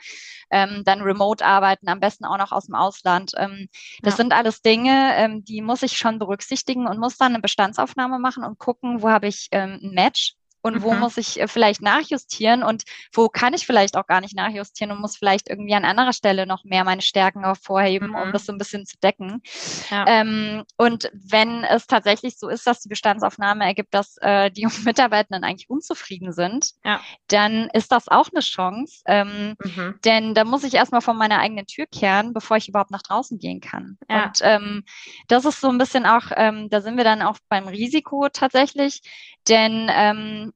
Ähm, 0.51 0.83
dann 0.85 1.01
Remote-Arbeiten, 1.01 1.89
am 1.89 2.01
besten 2.01 2.25
auch 2.25 2.39
noch 2.39 2.51
aus 2.51 2.67
dem 2.67 2.75
Ausland. 2.75 3.36
Ähm, 3.39 3.69
das 4.03 4.15
ja. 4.15 4.17
sind 4.19 4.33
alles 4.33 4.63
Dinge, 4.63 5.15
ähm, 5.17 5.45
die 5.45 5.63
muss 5.63 5.83
ich 5.83 5.99
schon 5.99 6.19
berücksichtigen 6.19 6.87
und 6.87 6.99
muss 6.99 7.17
dann 7.17 7.35
eine 7.35 7.43
Bestandsaufnahme 7.43 8.19
machen 8.19 8.45
und 8.45 8.59
gucken, 8.59 9.03
wo 9.03 9.09
habe 9.09 9.29
ich 9.29 9.49
ähm, 9.53 9.79
ein 9.83 9.91
Match 9.93 10.35
und 10.67 10.83
wo 10.83 10.93
mhm. 10.93 10.99
muss 10.99 11.17
ich 11.17 11.41
äh, 11.41 11.47
vielleicht 11.47 11.81
nachjustieren 11.81 12.65
und 12.65 12.83
wo 13.13 13.29
kann 13.29 13.55
ich 13.55 13.67
vielleicht 13.67 13.97
auch 13.97 14.07
gar 14.07 14.21
nicht 14.21 14.35
nachjustieren 14.35 14.91
und 14.91 15.01
muss 15.01 15.17
vielleicht 15.17 15.49
irgendwie 15.49 15.75
an 15.75 15.85
anderer 15.85 16.13
Stelle 16.13 16.45
noch 16.45 16.65
mehr 16.65 16.83
meine 16.83 17.03
Stärken 17.03 17.45
hervorheben, 17.45 18.09
mhm. 18.09 18.17
um 18.17 18.33
das 18.33 18.47
so 18.47 18.53
ein 18.53 18.59
bisschen 18.59 18.85
zu 18.85 18.97
decken. 18.99 19.43
Ja. 19.91 20.05
Ähm, 20.09 20.65
und 20.77 21.11
wenn 21.13 21.63
es 21.63 21.87
tatsächlich 21.87 22.37
so 22.37 22.49
ist, 22.49 22.67
dass 22.67 22.81
die 22.81 22.89
Bestandsaufnahme 22.89 23.65
ergibt, 23.65 23.95
dass 23.95 24.17
äh, 24.19 24.51
die 24.51 24.67
Mitarbeitenden 24.85 25.45
eigentlich 25.45 25.71
unzufrieden 25.71 26.33
sind, 26.33 26.73
ja. 26.85 27.01
dann 27.29 27.71
ist 27.73 27.93
das 27.93 28.09
auch 28.09 28.29
eine 28.33 28.41
Chance. 28.41 29.03
Ähm, 29.07 29.55
mhm. 29.63 30.01
Denn 30.05 30.35
da 30.35 30.45
muss 30.45 30.65
ich 30.65 30.75
erstmal 30.75 31.01
von 31.01 31.17
meiner 31.17 31.39
eigenen 31.39 31.67
Tür 31.67 31.87
kehren, 31.87 32.33
bevor 32.33 32.57
ich 32.57 32.69
überhaupt 32.69 32.91
nach 32.91 33.03
draußen 33.03 33.39
gehen 33.39 33.61
kann. 33.61 33.99
Ja. 34.11 34.25
Und 34.25 34.41
ähm, 34.43 34.85
das 35.29 35.45
ist 35.45 35.61
so 35.61 35.69
ein 35.69 35.79
bisschen 35.79 36.07
auch, 36.07 36.25
ähm, 36.35 36.69
da 36.71 36.81
sind 36.81 36.97
wir 36.97 37.05
dann 37.05 37.23
auch 37.23 37.39
beim 37.49 37.69
Risiko 37.69 38.29
tatsächlich, 38.33 39.03
denn 39.49 39.91
ähm, 39.91 40.53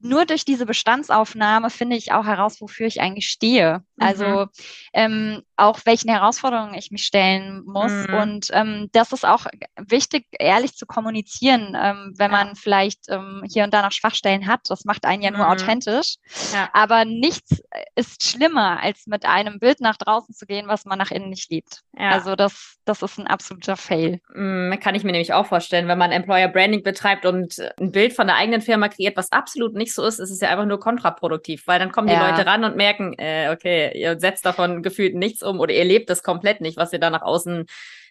nur 0.00 0.26
durch 0.26 0.44
diese 0.44 0.66
Bestandsaufnahme 0.66 1.70
finde 1.70 1.96
ich 1.96 2.12
auch 2.12 2.26
heraus, 2.26 2.60
wofür 2.60 2.86
ich 2.86 3.00
eigentlich 3.00 3.28
stehe. 3.28 3.84
Also, 3.98 4.24
mhm. 4.24 4.30
Also 4.32 4.50
ähm, 4.92 5.42
auch 5.62 5.80
welchen 5.84 6.10
Herausforderungen 6.10 6.74
ich 6.74 6.90
mich 6.90 7.04
stellen 7.04 7.62
muss. 7.64 7.92
Mhm. 7.92 8.14
Und 8.14 8.48
ähm, 8.52 8.88
das 8.92 9.12
ist 9.12 9.24
auch 9.24 9.46
wichtig, 9.76 10.26
ehrlich 10.32 10.74
zu 10.74 10.86
kommunizieren, 10.86 11.76
ähm, 11.80 12.14
wenn 12.16 12.32
ja. 12.32 12.44
man 12.44 12.56
vielleicht 12.56 13.08
ähm, 13.08 13.44
hier 13.48 13.62
und 13.62 13.72
da 13.72 13.82
noch 13.82 13.92
Schwachstellen 13.92 14.48
hat. 14.48 14.60
Das 14.68 14.84
macht 14.84 15.04
einen 15.04 15.22
ja 15.22 15.30
nur 15.30 15.46
mhm. 15.46 15.52
authentisch. 15.52 16.16
Ja. 16.52 16.68
Aber 16.72 17.04
nichts 17.04 17.62
ist 17.94 18.24
schlimmer, 18.24 18.82
als 18.82 19.06
mit 19.06 19.24
einem 19.24 19.60
Bild 19.60 19.80
nach 19.80 19.96
draußen 19.96 20.34
zu 20.34 20.46
gehen, 20.46 20.66
was 20.66 20.84
man 20.84 20.98
nach 20.98 21.12
innen 21.12 21.30
nicht 21.30 21.48
liebt. 21.50 21.82
Ja. 21.96 22.10
Also 22.10 22.34
das, 22.34 22.78
das 22.84 23.02
ist 23.02 23.18
ein 23.18 23.28
absoluter 23.28 23.76
Fail. 23.76 24.20
Mhm, 24.34 24.76
kann 24.80 24.96
ich 24.96 25.04
mir 25.04 25.12
nämlich 25.12 25.32
auch 25.32 25.46
vorstellen, 25.46 25.86
wenn 25.86 25.98
man 25.98 26.10
Employer 26.10 26.48
Branding 26.48 26.82
betreibt 26.82 27.24
und 27.24 27.54
ein 27.78 27.92
Bild 27.92 28.14
von 28.14 28.26
der 28.26 28.36
eigenen 28.36 28.62
Firma 28.62 28.88
kreiert, 28.88 29.16
was 29.16 29.30
absolut 29.30 29.74
nicht 29.74 29.94
so 29.94 30.04
ist, 30.04 30.18
ist 30.18 30.30
es 30.30 30.40
ja 30.40 30.48
einfach 30.48 30.66
nur 30.66 30.80
kontraproduktiv, 30.80 31.66
weil 31.66 31.78
dann 31.78 31.92
kommen 31.92 32.08
die 32.08 32.14
Leute 32.14 32.46
ran 32.46 32.64
und 32.64 32.76
merken, 32.76 33.14
äh, 33.18 33.50
okay, 33.52 33.92
ihr 33.96 34.18
setzt 34.18 34.44
davon 34.44 34.82
gefühlt 34.82 35.14
nichts 35.14 35.42
um 35.52 35.60
oder 35.60 35.72
ihr 35.72 35.84
lebt 35.84 36.10
das 36.10 36.22
komplett 36.22 36.60
nicht, 36.60 36.76
was 36.76 36.92
ihr 36.92 36.98
da 36.98 37.10
nach 37.10 37.22
außen 37.22 37.66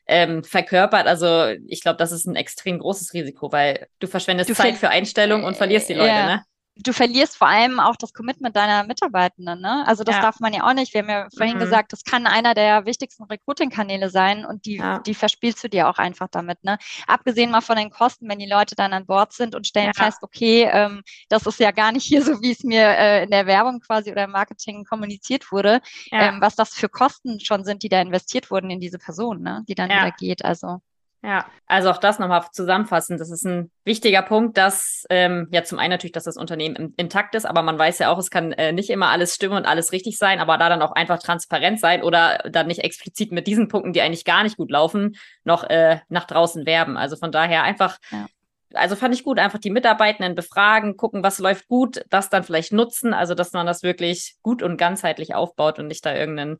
ähm, 0.07 0.43
verkörpert. 0.43 1.07
Also 1.07 1.53
ich 1.67 1.81
glaube, 1.81 1.97
das 1.97 2.11
ist 2.11 2.25
ein 2.25 2.35
extrem 2.35 2.79
großes 2.79 3.13
Risiko, 3.13 3.51
weil 3.51 3.87
du 3.99 4.07
verschwendest 4.07 4.49
du 4.49 4.53
Zeit 4.53 4.75
für 4.75 4.89
Einstellung 4.89 5.43
und 5.43 5.57
verlierst 5.57 5.89
die 5.89 5.93
Leute, 5.93 6.09
ja. 6.09 6.25
ne? 6.25 6.43
Du 6.83 6.93
verlierst 6.93 7.37
vor 7.37 7.47
allem 7.47 7.79
auch 7.79 7.95
das 7.95 8.13
Commitment 8.13 8.55
deiner 8.55 8.83
Mitarbeitenden. 8.83 9.61
Ne? 9.61 9.83
Also 9.87 10.03
das 10.03 10.15
ja. 10.15 10.21
darf 10.21 10.39
man 10.39 10.53
ja 10.53 10.67
auch 10.67 10.73
nicht. 10.73 10.93
Wir 10.93 11.01
haben 11.01 11.09
ja 11.09 11.27
vorhin 11.35 11.57
mhm. 11.57 11.61
gesagt, 11.61 11.93
das 11.93 12.03
kann 12.03 12.27
einer 12.27 12.53
der 12.53 12.85
wichtigsten 12.85 13.23
Recruiting-Kanäle 13.23 14.09
sein 14.09 14.45
und 14.45 14.65
die, 14.65 14.77
ja. 14.77 14.99
die 14.99 15.13
verspielst 15.13 15.63
du 15.63 15.69
dir 15.69 15.89
auch 15.89 15.97
einfach 15.97 16.27
damit. 16.29 16.63
Ne? 16.63 16.77
Abgesehen 17.07 17.51
mal 17.51 17.61
von 17.61 17.77
den 17.77 17.89
Kosten, 17.89 18.27
wenn 18.29 18.39
die 18.39 18.49
Leute 18.49 18.75
dann 18.75 18.93
an 18.93 19.05
Bord 19.05 19.33
sind 19.33 19.55
und 19.55 19.67
stellen 19.67 19.91
ja. 19.95 20.03
fest, 20.05 20.19
okay, 20.21 20.69
ähm, 20.71 21.01
das 21.29 21.45
ist 21.45 21.59
ja 21.59 21.71
gar 21.71 21.91
nicht 21.91 22.05
hier 22.05 22.23
so, 22.23 22.41
wie 22.41 22.51
es 22.51 22.63
mir 22.63 22.83
äh, 22.83 23.23
in 23.23 23.31
der 23.31 23.45
Werbung 23.45 23.79
quasi 23.79 24.11
oder 24.11 24.25
im 24.25 24.31
Marketing 24.31 24.83
kommuniziert 24.85 25.51
wurde, 25.51 25.81
ähm, 26.11 26.37
was 26.39 26.55
das 26.55 26.73
für 26.73 26.89
Kosten 26.89 27.39
schon 27.39 27.63
sind, 27.63 27.83
die 27.83 27.89
da 27.89 28.01
investiert 28.01 28.51
wurden 28.51 28.69
in 28.69 28.79
diese 28.79 28.97
Person, 28.97 29.41
ne? 29.41 29.63
die 29.67 29.75
dann 29.75 29.89
wieder 29.89 30.11
geht. 30.11 30.43
Also 30.45 30.81
ja, 31.23 31.45
also 31.67 31.91
auch 31.91 31.97
das 31.97 32.17
nochmal 32.17 32.45
zusammenfassend. 32.51 33.19
Das 33.19 33.29
ist 33.29 33.45
ein 33.45 33.69
wichtiger 33.83 34.23
Punkt, 34.23 34.57
dass 34.57 35.05
ähm, 35.09 35.47
ja 35.51 35.63
zum 35.63 35.77
einen 35.77 35.91
natürlich, 35.91 36.13
dass 36.13 36.23
das 36.23 36.37
Unternehmen 36.37 36.93
intakt 36.97 37.35
ist, 37.35 37.45
aber 37.45 37.61
man 37.61 37.77
weiß 37.77 37.99
ja 37.99 38.11
auch, 38.11 38.17
es 38.17 38.31
kann 38.31 38.51
äh, 38.53 38.71
nicht 38.71 38.89
immer 38.89 39.09
alles 39.09 39.35
stimmen 39.35 39.55
und 39.55 39.65
alles 39.65 39.91
richtig 39.91 40.17
sein, 40.17 40.39
aber 40.39 40.57
da 40.57 40.67
dann 40.67 40.81
auch 40.81 40.93
einfach 40.93 41.19
transparent 41.19 41.79
sein 41.79 42.01
oder 42.01 42.39
dann 42.49 42.67
nicht 42.67 42.83
explizit 42.83 43.31
mit 43.31 43.45
diesen 43.45 43.67
Punkten, 43.67 43.93
die 43.93 44.01
eigentlich 44.01 44.25
gar 44.25 44.41
nicht 44.41 44.57
gut 44.57 44.71
laufen, 44.71 45.15
noch 45.43 45.63
äh, 45.63 45.99
nach 46.09 46.25
draußen 46.25 46.65
werben. 46.65 46.97
Also 46.97 47.15
von 47.15 47.31
daher 47.31 47.63
einfach 47.63 47.99
ja 48.11 48.25
also 48.73 48.95
fand 48.95 49.13
ich 49.13 49.23
gut, 49.23 49.39
einfach 49.39 49.59
die 49.59 49.69
Mitarbeitenden 49.69 50.35
befragen, 50.35 50.97
gucken, 50.97 51.23
was 51.23 51.39
läuft 51.39 51.67
gut, 51.67 52.05
das 52.09 52.29
dann 52.29 52.43
vielleicht 52.43 52.71
nutzen, 52.71 53.13
also 53.13 53.35
dass 53.35 53.51
man 53.53 53.65
das 53.65 53.83
wirklich 53.83 54.35
gut 54.41 54.63
und 54.63 54.77
ganzheitlich 54.77 55.35
aufbaut 55.35 55.79
und 55.79 55.87
nicht 55.87 56.05
da 56.05 56.15
irgendeinen 56.15 56.59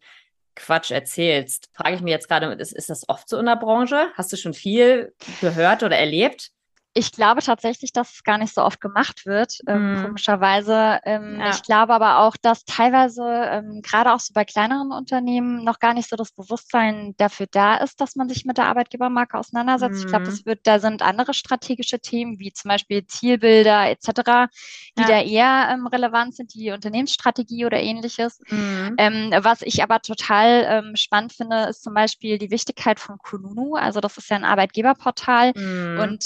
Quatsch 0.56 0.92
erzählst. 0.92 1.70
Frage 1.74 1.96
ich 1.96 2.02
mich 2.02 2.12
jetzt 2.12 2.28
gerade, 2.28 2.52
ist, 2.54 2.74
ist 2.74 2.90
das 2.90 3.08
oft 3.10 3.28
so 3.30 3.38
in 3.38 3.46
der 3.46 3.56
Branche? 3.56 4.12
Hast 4.16 4.32
du 4.32 4.38
schon 4.38 4.54
viel 4.54 5.14
gehört 5.40 5.84
oder 5.84 5.98
erlebt? 5.98 6.52
Ich 6.94 7.14
glaube 7.14 7.42
tatsächlich, 7.42 7.94
dass 7.94 8.16
es 8.16 8.24
gar 8.24 8.38
nicht 8.38 8.54
so 8.54 8.62
oft 8.62 8.82
gemacht 8.82 9.26
wird, 9.26 9.60
ähm, 9.68 9.94
mm. 9.94 10.04
komischerweise. 10.04 11.00
Ähm, 11.06 11.40
ja. 11.40 11.52
Ich 11.52 11.64
glaube 11.64 11.94
aber 11.94 12.20
auch, 12.20 12.36
dass 12.36 12.66
teilweise, 12.66 13.24
ähm, 13.24 13.82
gerade 13.82 14.14
auch 14.14 14.20
so 14.20 14.34
bei 14.34 14.44
kleineren 14.44 14.92
Unternehmen, 14.92 15.64
noch 15.64 15.80
gar 15.80 15.94
nicht 15.94 16.10
so 16.10 16.18
das 16.18 16.32
Bewusstsein 16.32 17.14
dafür 17.18 17.48
da 17.50 17.78
ist, 17.78 18.02
dass 18.02 18.16
man 18.18 18.28
sich 18.28 18.44
mit 18.44 18.58
der 18.58 18.66
Arbeitgebermarke 18.66 19.38
auseinandersetzt. 19.38 19.96
Mm. 19.96 20.00
Ich 20.00 20.08
glaube, 20.08 20.46
wird, 20.46 20.60
da 20.64 20.80
sind 20.80 21.02
andere 21.02 21.34
strategische 21.34 22.00
Themen, 22.00 22.40
wie 22.40 22.52
zum 22.52 22.70
Beispiel 22.70 23.06
Zielbilder 23.08 23.90
etc., 23.90 24.52
die 24.98 25.02
ja. 25.02 25.08
da 25.08 25.22
eher 25.22 25.70
ähm, 25.72 25.88
relevant 25.88 26.36
sind, 26.36 26.54
die 26.54 26.72
Unternehmensstrategie 26.72 27.66
oder 27.66 27.80
ähnliches. 27.80 28.40
Mm. 28.50 29.32
was 29.44 29.62
ich 29.62 29.82
aber 29.82 30.02
total 30.02 30.66
ähm, 30.68 30.96
spannend 30.96 31.34
finde, 31.34 31.68
ist 31.70 31.84
zum 31.84 31.94
Beispiel 31.94 32.38
die 32.38 32.52
Wichtigkeit 32.52 33.00
von 33.00 33.18
Kununu. 33.18 33.76
Also 33.76 34.02
das 34.02 34.18
ist 34.18 34.30
ja 34.30 34.36
ein 34.36 34.44
Arbeitgeberportal 34.44 35.54
mhm. 35.56 36.00
und 36.00 36.26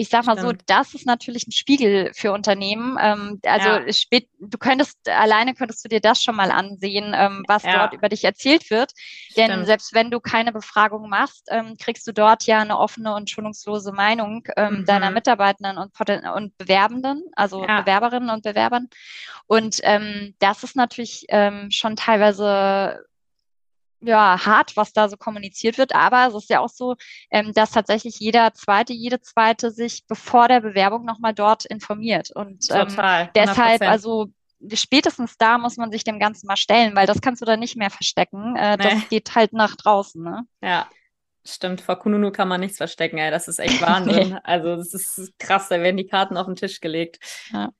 ich 0.00 0.08
sag 0.08 0.24
mal 0.24 0.38
Stimmt. 0.38 0.62
so, 0.62 0.64
das 0.66 0.94
ist 0.94 1.04
natürlich 1.04 1.46
ein 1.46 1.52
Spiegel 1.52 2.10
für 2.14 2.32
Unternehmen. 2.32 2.96
Ähm, 2.98 3.38
also 3.44 3.68
ja. 3.68 3.92
spät, 3.92 4.30
du 4.38 4.56
könntest 4.56 4.96
alleine 5.06 5.52
könntest 5.52 5.84
du 5.84 5.90
dir 5.90 6.00
das 6.00 6.22
schon 6.22 6.36
mal 6.36 6.50
ansehen, 6.50 7.12
ähm, 7.14 7.44
was 7.46 7.64
ja. 7.64 7.76
dort 7.76 7.92
über 7.92 8.08
dich 8.08 8.24
erzählt 8.24 8.70
wird. 8.70 8.92
Denn 9.36 9.50
Stimmt. 9.50 9.66
selbst 9.66 9.94
wenn 9.94 10.10
du 10.10 10.18
keine 10.18 10.52
Befragung 10.52 11.10
machst, 11.10 11.48
ähm, 11.50 11.76
kriegst 11.78 12.06
du 12.06 12.12
dort 12.12 12.44
ja 12.44 12.60
eine 12.60 12.78
offene 12.78 13.14
und 13.14 13.28
schonungslose 13.28 13.92
Meinung 13.92 14.42
ähm, 14.56 14.78
mhm. 14.78 14.84
deiner 14.86 15.10
Mitarbeitenden 15.10 15.76
und, 15.76 15.92
und 16.34 16.56
Bewerbenden, 16.56 17.22
also 17.36 17.62
ja. 17.62 17.82
Bewerberinnen 17.82 18.30
und 18.30 18.42
Bewerbern. 18.42 18.88
Und 19.46 19.80
ähm, 19.82 20.34
das 20.38 20.62
ist 20.62 20.76
natürlich 20.76 21.26
ähm, 21.28 21.70
schon 21.70 21.96
teilweise 21.96 23.04
ja, 24.00 24.44
hart, 24.44 24.76
was 24.76 24.92
da 24.92 25.08
so 25.08 25.16
kommuniziert 25.16 25.78
wird, 25.78 25.94
aber 25.94 26.28
es 26.28 26.34
ist 26.34 26.50
ja 26.50 26.60
auch 26.60 26.68
so, 26.68 26.96
ähm, 27.30 27.52
dass 27.52 27.72
tatsächlich 27.72 28.18
jeder 28.18 28.52
Zweite, 28.54 28.92
jede 28.92 29.20
Zweite 29.20 29.70
sich 29.70 30.06
bevor 30.06 30.48
der 30.48 30.60
Bewerbung 30.60 31.04
nochmal 31.04 31.34
dort 31.34 31.64
informiert. 31.64 32.30
Und 32.34 32.66
ähm, 32.70 32.88
Total, 32.88 33.30
deshalb, 33.34 33.82
also 33.82 34.28
spätestens 34.72 35.36
da 35.38 35.58
muss 35.58 35.76
man 35.76 35.90
sich 35.90 36.04
dem 36.04 36.18
Ganzen 36.18 36.46
mal 36.46 36.56
stellen, 36.56 36.94
weil 36.94 37.06
das 37.06 37.20
kannst 37.20 37.42
du 37.42 37.46
da 37.46 37.56
nicht 37.56 37.76
mehr 37.76 37.90
verstecken. 37.90 38.56
Äh, 38.56 38.76
nee. 38.76 38.84
Das 38.84 39.08
geht 39.08 39.34
halt 39.34 39.52
nach 39.52 39.76
draußen. 39.76 40.22
Ne? 40.22 40.42
Ja, 40.62 40.86
Stimmt, 41.46 41.80
vor 41.80 41.96
Kununu 41.96 42.30
kann 42.30 42.48
man 42.48 42.60
nichts 42.60 42.76
verstecken, 42.76 43.18
ey. 43.18 43.30
Das 43.30 43.48
ist 43.48 43.58
echt 43.58 43.80
Wahnsinn. 43.80 44.38
also, 44.44 44.76
das 44.76 44.92
ist 44.92 45.38
krass, 45.38 45.68
da 45.68 45.80
werden 45.80 45.96
die 45.96 46.06
Karten 46.06 46.36
auf 46.36 46.46
den 46.46 46.56
Tisch 46.56 46.80
gelegt. 46.80 47.18
Ja. 47.50 47.70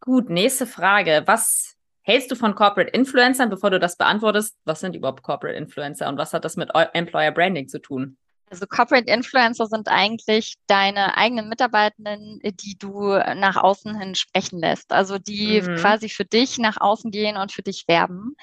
Gut, 0.00 0.30
nächste 0.30 0.66
Frage. 0.66 1.24
Was 1.26 1.76
hältst 2.02 2.30
du 2.30 2.34
von 2.34 2.54
Corporate 2.54 2.90
Influencern, 2.90 3.50
bevor 3.50 3.70
du 3.70 3.78
das 3.78 3.96
beantwortest? 3.96 4.56
Was 4.64 4.80
sind 4.80 4.96
überhaupt 4.96 5.22
Corporate 5.22 5.56
Influencer 5.56 6.08
und 6.08 6.18
was 6.18 6.32
hat 6.32 6.44
das 6.44 6.56
mit 6.56 6.70
Employer 6.74 7.32
Branding 7.32 7.68
zu 7.68 7.80
tun? 7.80 8.16
Also 8.50 8.66
Corporate 8.66 9.10
Influencer 9.10 9.66
sind 9.66 9.88
eigentlich 9.88 10.56
deine 10.66 11.16
eigenen 11.16 11.48
Mitarbeitenden, 11.48 12.40
die 12.42 12.76
du 12.76 13.10
nach 13.36 13.56
außen 13.56 13.98
hin 13.98 14.16
sprechen 14.16 14.58
lässt. 14.58 14.92
Also 14.92 15.18
die 15.18 15.62
mhm. 15.62 15.76
quasi 15.76 16.08
für 16.08 16.24
dich 16.24 16.58
nach 16.58 16.80
außen 16.80 17.12
gehen 17.12 17.36
und 17.36 17.52
für 17.52 17.62
dich 17.62 17.86
werben. 17.86 18.34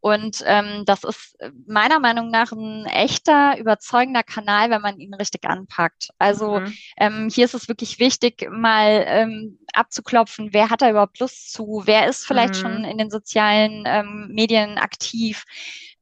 Und 0.00 0.42
ähm, 0.46 0.84
das 0.86 1.04
ist 1.04 1.36
meiner 1.66 2.00
Meinung 2.00 2.30
nach 2.30 2.52
ein 2.52 2.86
echter, 2.86 3.58
überzeugender 3.58 4.22
Kanal, 4.22 4.70
wenn 4.70 4.80
man 4.80 4.98
ihn 4.98 5.12
richtig 5.12 5.44
anpackt. 5.44 6.08
Also 6.18 6.60
mhm. 6.60 6.74
ähm, 6.96 7.28
hier 7.30 7.44
ist 7.44 7.54
es 7.54 7.68
wirklich 7.68 7.98
wichtig, 7.98 8.48
mal 8.50 9.04
ähm, 9.06 9.58
abzuklopfen, 9.74 10.52
wer 10.52 10.70
hat 10.70 10.82
da 10.82 10.90
überhaupt 10.90 11.18
Lust 11.20 11.52
zu, 11.52 11.82
wer 11.84 12.08
ist 12.08 12.26
vielleicht 12.26 12.54
mhm. 12.54 12.58
schon 12.58 12.84
in 12.84 12.98
den 12.98 13.10
sozialen 13.10 13.84
ähm, 13.86 14.30
Medien 14.32 14.78
aktiv 14.78 15.44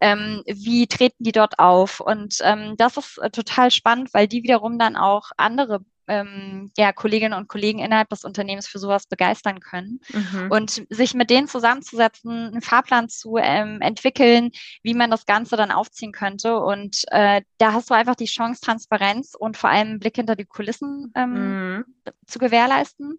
ähm, 0.01 0.43
wie 0.47 0.87
treten 0.87 1.25
die 1.25 1.33
dort 1.33 1.59
auf? 1.59 2.01
Und 2.01 2.39
ähm, 2.43 2.77
das 2.77 2.97
ist 2.97 3.19
äh, 3.19 3.31
total 3.31 3.71
spannend, 3.71 4.13
weil 4.15 4.29
die 4.29 4.43
wiederum 4.43 4.79
dann 4.79 4.97
auch 4.97 5.31
andere 5.37 5.81
ähm, 6.09 6.71
ja, 6.77 6.93
Kolleginnen 6.93 7.39
und 7.39 7.49
Kollegen 7.49 7.79
innerhalb 7.79 8.09
des 8.09 8.25
Unternehmens 8.25 8.67
für 8.67 8.79
sowas 8.79 9.07
begeistern 9.07 9.61
können. 9.61 10.01
Mhm. 10.13 10.51
Und 10.51 10.87
sich 10.91 11.15
mit 11.15 11.31
denen 11.31 11.49
zusammenzusetzen, 11.49 12.49
einen 12.49 12.63
Fahrplan 12.63 13.09
zu 13.09 13.37
ähm, 13.39 13.81
entwickeln, 13.81 14.51
wie 14.83 14.95
man 14.95 15.11
das 15.11 15.27
Ganze 15.27 15.57
dann 15.57 15.71
aufziehen 15.71 16.13
könnte. 16.13 16.59
Und 16.59 17.05
äh, 17.09 17.43
da 17.59 17.73
hast 17.73 17.91
du 17.91 17.95
einfach 17.95 18.15
die 18.15 18.27
Chance, 18.27 18.61
Transparenz 18.61 19.35
und 19.39 19.57
vor 19.57 19.71
allem 19.71 19.89
einen 19.89 19.99
Blick 19.99 20.17
hinter 20.17 20.37
die 20.37 20.45
Kulissen 20.45 21.13
ähm, 21.15 21.77
mhm. 21.77 21.85
zu 22.27 22.39
gewährleisten. 22.39 23.19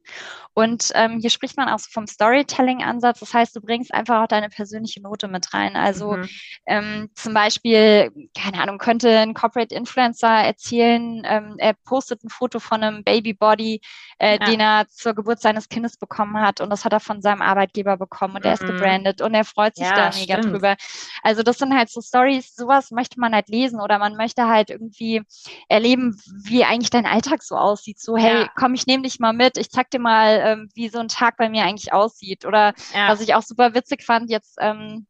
Und 0.53 0.91
ähm, 0.95 1.19
hier 1.19 1.29
spricht 1.29 1.57
man 1.57 1.69
auch 1.69 1.79
vom 1.79 2.07
Storytelling-Ansatz. 2.07 3.19
Das 3.19 3.33
heißt, 3.33 3.55
du 3.55 3.61
bringst 3.61 3.93
einfach 3.93 4.23
auch 4.23 4.27
deine 4.27 4.49
persönliche 4.49 5.01
Note 5.01 5.27
mit 5.27 5.53
rein. 5.53 5.75
Also 5.75 6.13
mhm. 6.13 6.29
ähm, 6.65 7.09
zum 7.15 7.33
Beispiel, 7.33 8.11
keine 8.37 8.61
Ahnung, 8.61 8.77
könnte 8.77 9.19
ein 9.19 9.33
Corporate 9.33 9.73
Influencer 9.73 10.27
erzählen, 10.27 11.21
ähm, 11.25 11.55
er 11.57 11.73
postet 11.85 12.23
ein 12.23 12.29
Foto 12.29 12.59
von 12.59 12.78
einem 12.83 13.03
Babybody, 13.03 13.81
äh, 14.17 14.37
ja. 14.39 14.45
den 14.45 14.59
er 14.59 14.87
zur 14.89 15.13
Geburt 15.13 15.41
seines 15.41 15.69
Kindes 15.69 15.97
bekommen 15.97 16.39
hat. 16.39 16.61
Und 16.61 16.69
das 16.69 16.85
hat 16.85 16.93
er 16.93 16.99
von 16.99 17.21
seinem 17.21 17.41
Arbeitgeber 17.41 17.97
bekommen 17.97 18.35
und 18.35 18.43
mhm. 18.43 18.49
er 18.49 18.53
ist 18.53 18.65
gebrandet 18.65 19.21
und 19.21 19.33
er 19.33 19.45
freut 19.45 19.75
sich 19.75 19.85
ja, 19.85 19.95
da 19.95 20.17
mega 20.17 20.37
stimmt. 20.37 20.53
drüber. 20.53 20.75
Also 21.23 21.43
das 21.43 21.57
sind 21.57 21.75
halt 21.75 21.89
so 21.89 22.01
Stories, 22.01 22.55
sowas 22.55 22.91
möchte 22.91 23.19
man 23.19 23.33
halt 23.33 23.49
lesen 23.49 23.79
oder 23.79 23.99
man 23.99 24.15
möchte 24.15 24.47
halt 24.47 24.69
irgendwie 24.69 25.21
erleben, 25.67 26.19
wie 26.43 26.63
eigentlich 26.63 26.89
dein 26.89 27.05
Alltag 27.05 27.43
so 27.43 27.55
aussieht. 27.55 27.99
So, 27.99 28.17
hey, 28.17 28.41
ja. 28.41 28.49
komm, 28.55 28.73
ich 28.73 28.87
nehme 28.87 29.03
dich 29.03 29.19
mal 29.19 29.33
mit, 29.33 29.57
ich 29.57 29.69
zeig 29.69 29.89
dir 29.89 29.99
mal, 29.99 30.41
ähm, 30.43 30.69
wie 30.75 30.89
so 30.89 30.99
ein 30.99 31.07
Tag 31.07 31.37
bei 31.37 31.49
mir 31.49 31.63
eigentlich 31.63 31.93
aussieht. 31.93 32.45
Oder 32.45 32.73
was 32.93 33.21
ich 33.21 33.35
auch 33.35 33.43
super 33.43 33.73
witzig 33.73 34.03
fand, 34.03 34.29
jetzt 34.29 34.57
ähm, 34.59 35.05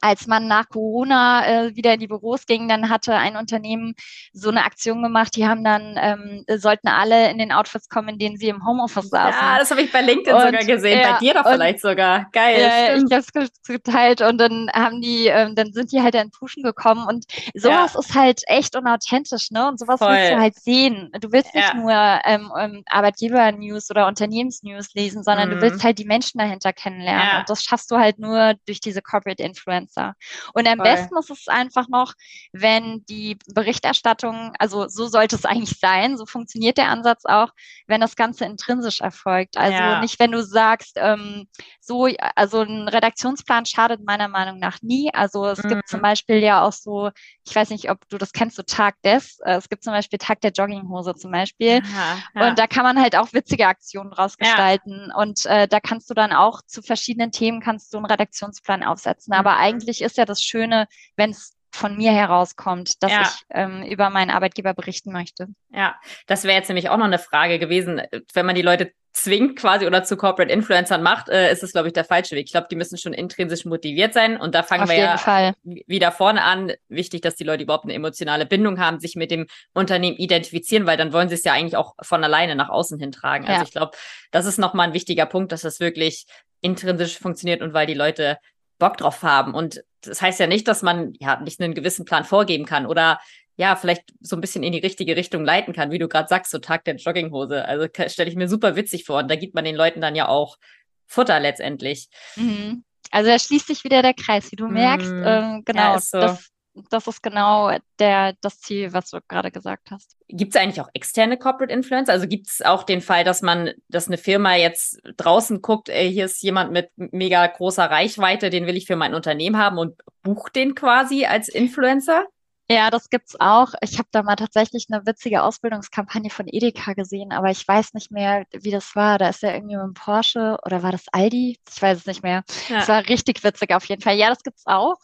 als 0.00 0.26
man 0.26 0.46
nach 0.46 0.68
Corona 0.68 1.46
äh, 1.46 1.76
wieder 1.76 1.94
in 1.94 2.00
die 2.00 2.06
Büros 2.06 2.46
ging, 2.46 2.68
dann 2.68 2.88
hatte 2.88 3.14
ein 3.14 3.36
Unternehmen 3.36 3.94
so 4.32 4.50
eine 4.50 4.64
Aktion 4.64 5.02
gemacht, 5.02 5.36
die 5.36 5.46
haben 5.46 5.64
dann, 5.64 5.96
ähm, 6.00 6.44
sollten 6.58 6.88
alle 6.88 7.30
in 7.30 7.38
den 7.38 7.52
Outfits 7.52 7.88
kommen, 7.88 8.10
in 8.10 8.18
denen 8.18 8.36
sie 8.36 8.48
im 8.48 8.66
Homeoffice 8.66 9.08
saßen. 9.10 9.40
Ja, 9.40 9.58
das 9.58 9.70
habe 9.70 9.82
ich 9.82 9.92
bei 9.92 10.00
LinkedIn 10.00 10.34
und, 10.34 10.42
sogar 10.42 10.64
gesehen, 10.64 11.00
ja, 11.00 11.12
bei 11.12 11.18
dir 11.18 11.34
doch 11.34 11.48
vielleicht 11.48 11.80
sogar. 11.80 12.26
Geil. 12.32 12.60
Ja, 12.60 12.96
ich 12.96 13.02
habe 13.04 13.44
es 13.44 13.62
geteilt 13.66 14.20
und 14.20 14.38
dann 14.38 14.70
haben 14.72 15.00
die, 15.00 15.26
ähm, 15.26 15.54
dann 15.54 15.72
sind 15.72 15.92
die 15.92 16.02
halt 16.02 16.14
in 16.14 16.30
Puschen 16.30 16.62
gekommen 16.62 17.06
und 17.06 17.24
sowas 17.54 17.94
ja. 17.94 18.00
ist 18.00 18.14
halt 18.14 18.40
echt 18.46 18.76
unauthentisch, 18.76 19.50
ne? 19.50 19.68
Und 19.68 19.78
sowas 19.78 19.98
Voll. 19.98 20.10
willst 20.10 20.32
du 20.32 20.38
halt 20.38 20.54
sehen. 20.56 21.10
Du 21.20 21.32
willst 21.32 21.54
nicht 21.54 21.74
nur 21.74 21.92
ähm, 22.24 22.52
ähm, 22.58 22.82
Arbeitgeber-News 22.86 23.90
oder 23.90 24.06
Unternehmens-News 24.06 24.94
lesen, 24.94 25.22
sondern 25.22 25.48
mhm. 25.48 25.54
du 25.54 25.60
willst 25.62 25.84
halt 25.84 25.98
die 25.98 26.04
Menschen 26.04 26.38
dahinter 26.38 26.72
kennenlernen. 26.72 27.40
Und 27.40 27.50
das 27.50 27.62
schaffst 27.62 27.90
du 27.90 27.96
halt 27.96 28.18
nur 28.18 28.54
durch 28.66 28.80
diese 28.80 29.02
Corporate 29.02 29.42
Influence. 29.42 29.83
Influencer. 29.84 30.14
Und 30.52 30.66
am 30.66 30.78
Voll. 30.78 30.84
besten 30.84 31.16
ist 31.16 31.30
es 31.30 31.48
einfach 31.48 31.88
noch, 31.88 32.14
wenn 32.52 33.04
die 33.08 33.38
Berichterstattung, 33.52 34.52
also 34.58 34.88
so 34.88 35.06
sollte 35.06 35.36
es 35.36 35.44
eigentlich 35.44 35.78
sein, 35.78 36.16
so 36.16 36.26
funktioniert 36.26 36.78
der 36.78 36.88
Ansatz 36.88 37.24
auch, 37.24 37.50
wenn 37.86 38.00
das 38.00 38.16
Ganze 38.16 38.44
intrinsisch 38.44 39.00
erfolgt. 39.00 39.56
Also 39.56 39.76
ja. 39.76 40.00
nicht, 40.00 40.18
wenn 40.18 40.32
du 40.32 40.42
sagst, 40.42 40.96
ähm, 40.96 41.46
so, 41.80 42.08
also 42.34 42.62
ein 42.62 42.88
Redaktionsplan 42.88 43.66
schadet 43.66 44.04
meiner 44.04 44.28
Meinung 44.28 44.58
nach 44.58 44.80
nie. 44.82 45.12
Also 45.12 45.46
es 45.46 45.62
mhm. 45.62 45.68
gibt 45.68 45.88
zum 45.88 46.00
mhm. 46.00 46.04
Beispiel 46.04 46.38
ja 46.38 46.62
auch 46.62 46.72
so, 46.72 47.10
ich 47.46 47.54
weiß 47.54 47.70
nicht, 47.70 47.90
ob 47.90 48.08
du 48.08 48.18
das 48.18 48.32
kennst, 48.32 48.56
so 48.56 48.62
Tag 48.62 49.00
des. 49.02 49.38
Äh, 49.40 49.56
es 49.56 49.68
gibt 49.68 49.84
zum 49.84 49.92
Beispiel 49.92 50.18
Tag 50.18 50.40
der 50.40 50.52
Jogginghose 50.52 51.14
zum 51.14 51.30
Beispiel. 51.30 51.82
Ja, 51.84 52.18
ja. 52.34 52.48
Und 52.48 52.58
da 52.58 52.66
kann 52.66 52.84
man 52.84 53.00
halt 53.00 53.16
auch 53.16 53.32
witzige 53.32 53.66
Aktionen 53.66 54.10
draus 54.10 54.36
gestalten. 54.36 55.12
Und 55.16 55.46
äh, 55.46 55.68
da 55.68 55.80
kannst 55.80 56.08
du 56.10 56.14
dann 56.14 56.32
auch 56.32 56.62
zu 56.66 56.82
verschiedenen 56.82 57.30
Themen 57.30 57.60
kannst 57.60 57.92
du 57.92 57.98
einen 57.98 58.06
Redaktionsplan 58.06 58.82
aufsetzen. 58.82 59.34
Aber 59.34 59.56
eigentlich 59.64 59.84
eigentlich 59.84 60.02
ist 60.02 60.16
ja 60.16 60.24
das 60.24 60.42
Schöne, 60.42 60.86
wenn 61.16 61.30
es 61.30 61.54
von 61.72 61.96
mir 61.96 62.12
herauskommt, 62.12 63.02
dass 63.02 63.10
ja. 63.10 63.22
ich 63.22 63.30
ähm, 63.50 63.82
über 63.82 64.08
meinen 64.10 64.30
Arbeitgeber 64.30 64.74
berichten 64.74 65.12
möchte. 65.12 65.48
Ja, 65.70 65.96
das 66.26 66.44
wäre 66.44 66.56
jetzt 66.56 66.68
nämlich 66.68 66.88
auch 66.88 66.96
noch 66.96 67.04
eine 67.04 67.18
Frage 67.18 67.58
gewesen, 67.58 68.00
wenn 68.32 68.46
man 68.46 68.54
die 68.54 68.62
Leute 68.62 68.92
zwingt 69.12 69.58
quasi 69.58 69.86
oder 69.86 70.02
zu 70.02 70.16
Corporate 70.16 70.52
Influencern 70.52 71.02
macht, 71.02 71.28
äh, 71.28 71.52
ist 71.52 71.62
das, 71.62 71.72
glaube 71.72 71.88
ich, 71.88 71.94
der 71.94 72.04
falsche 72.04 72.34
Weg. 72.36 72.46
Ich 72.46 72.52
glaube, 72.52 72.66
die 72.68 72.76
müssen 72.76 72.98
schon 72.98 73.12
intrinsisch 73.12 73.64
motiviert 73.64 74.12
sein 74.12 74.36
und 74.36 74.54
da 74.54 74.62
fangen 74.62 74.84
Auf 74.84 74.88
wir 74.88 74.96
ja 74.96 75.16
Fall. 75.18 75.54
wieder 75.62 76.10
vorne 76.12 76.42
an. 76.42 76.72
Wichtig, 76.88 77.22
dass 77.22 77.36
die 77.36 77.44
Leute 77.44 77.62
überhaupt 77.62 77.84
eine 77.84 77.94
emotionale 77.94 78.46
Bindung 78.46 78.78
haben, 78.80 78.98
sich 78.98 79.14
mit 79.14 79.30
dem 79.30 79.46
Unternehmen 79.72 80.16
identifizieren, 80.16 80.86
weil 80.86 80.96
dann 80.96 81.12
wollen 81.12 81.28
sie 81.28 81.36
es 81.36 81.44
ja 81.44 81.52
eigentlich 81.52 81.76
auch 81.76 81.94
von 82.02 82.24
alleine 82.24 82.56
nach 82.56 82.68
außen 82.68 82.98
hintragen. 82.98 83.46
Also 83.46 83.60
ja. 83.60 83.64
ich 83.64 83.72
glaube, 83.72 83.96
das 84.32 84.46
ist 84.46 84.58
nochmal 84.58 84.88
ein 84.88 84.94
wichtiger 84.94 85.26
Punkt, 85.26 85.52
dass 85.52 85.62
das 85.62 85.78
wirklich 85.78 86.26
intrinsisch 86.60 87.18
funktioniert 87.18 87.62
und 87.62 87.74
weil 87.74 87.86
die 87.86 87.94
Leute 87.94 88.38
Bock 88.84 88.98
drauf 88.98 89.22
haben. 89.22 89.54
Und 89.54 89.82
das 90.02 90.20
heißt 90.20 90.38
ja 90.38 90.46
nicht, 90.46 90.68
dass 90.68 90.82
man 90.82 91.14
ja 91.18 91.40
nicht 91.40 91.58
einen 91.58 91.72
gewissen 91.72 92.04
Plan 92.04 92.24
vorgeben 92.24 92.66
kann 92.66 92.84
oder 92.84 93.18
ja, 93.56 93.76
vielleicht 93.76 94.12
so 94.20 94.36
ein 94.36 94.42
bisschen 94.42 94.62
in 94.62 94.72
die 94.72 94.80
richtige 94.80 95.16
Richtung 95.16 95.42
leiten 95.42 95.72
kann, 95.72 95.90
wie 95.90 95.98
du 95.98 96.06
gerade 96.06 96.28
sagst, 96.28 96.50
so 96.50 96.58
Tag 96.58 96.84
der 96.84 96.96
Jogginghose. 96.96 97.64
Also 97.64 97.86
stelle 98.08 98.28
ich 98.28 98.36
mir 98.36 98.48
super 98.48 98.76
witzig 98.76 99.04
vor. 99.04 99.20
Und 99.20 99.30
da 99.30 99.36
gibt 99.36 99.54
man 99.54 99.64
den 99.64 99.76
Leuten 99.76 100.02
dann 100.02 100.14
ja 100.14 100.28
auch 100.28 100.58
Futter 101.06 101.40
letztendlich. 101.40 102.08
Mhm. 102.36 102.84
Also 103.10 103.30
da 103.30 103.38
schließt 103.38 103.68
sich 103.68 103.84
wieder 103.84 104.02
der 104.02 104.12
Kreis, 104.12 104.50
wie 104.52 104.56
du 104.56 104.66
merkst. 104.66 105.10
Mhm. 105.10 105.24
Ähm, 105.24 105.62
genau, 105.64 105.94
ja, 105.94 106.00
so. 106.00 106.20
das, 106.20 106.50
das 106.90 107.06
ist 107.06 107.22
genau 107.22 107.76
der, 107.98 108.34
das 108.40 108.60
Ziel, 108.60 108.92
was 108.92 109.10
du 109.10 109.18
gerade 109.28 109.50
gesagt 109.50 109.90
hast. 109.90 110.16
Gibt 110.28 110.54
es 110.54 110.60
eigentlich 110.60 110.80
auch 110.80 110.88
externe 110.94 111.38
Corporate 111.38 111.72
Influencer? 111.72 112.12
Also 112.12 112.26
gibt 112.26 112.48
es 112.48 112.62
auch 112.62 112.82
den 112.82 113.00
Fall, 113.00 113.24
dass 113.24 113.42
man, 113.42 113.70
dass 113.88 114.08
eine 114.08 114.18
Firma 114.18 114.56
jetzt 114.56 115.00
draußen 115.16 115.62
guckt, 115.62 115.88
ey, 115.88 116.12
hier 116.12 116.24
ist 116.24 116.42
jemand 116.42 116.72
mit 116.72 116.90
mega 116.96 117.46
großer 117.46 117.84
Reichweite, 117.84 118.50
den 118.50 118.66
will 118.66 118.76
ich 118.76 118.86
für 118.86 118.96
mein 118.96 119.14
Unternehmen 119.14 119.58
haben 119.58 119.78
und 119.78 120.00
bucht 120.22 120.56
den 120.56 120.74
quasi 120.74 121.26
als 121.26 121.48
Influencer? 121.48 122.24
Ja, 122.70 122.90
das 122.90 123.10
gibt's 123.10 123.38
auch. 123.38 123.74
Ich 123.82 123.98
habe 123.98 124.08
da 124.10 124.22
mal 124.22 124.36
tatsächlich 124.36 124.86
eine 124.90 125.04
witzige 125.04 125.42
Ausbildungskampagne 125.42 126.30
von 126.30 126.46
Edeka 126.48 126.94
gesehen, 126.94 127.30
aber 127.30 127.50
ich 127.50 127.66
weiß 127.68 127.92
nicht 127.92 128.10
mehr, 128.10 128.46
wie 128.52 128.70
das 128.70 128.96
war. 128.96 129.18
Da 129.18 129.28
ist 129.28 129.42
ja 129.42 129.52
irgendwie 129.52 129.76
mit 129.76 129.84
dem 129.84 129.94
Porsche 129.94 130.56
oder 130.64 130.82
war 130.82 130.90
das 130.90 131.04
Aldi? 131.12 131.58
Ich 131.70 131.82
weiß 131.82 131.98
es 131.98 132.06
nicht 132.06 132.22
mehr. 132.22 132.42
Ja. 132.70 132.78
Das 132.78 132.88
war 132.88 133.06
richtig 133.06 133.44
witzig 133.44 133.74
auf 133.74 133.84
jeden 133.84 134.00
Fall. 134.00 134.16
Ja, 134.16 134.30
das 134.30 134.42
gibt's 134.42 134.66
auch. 134.66 134.96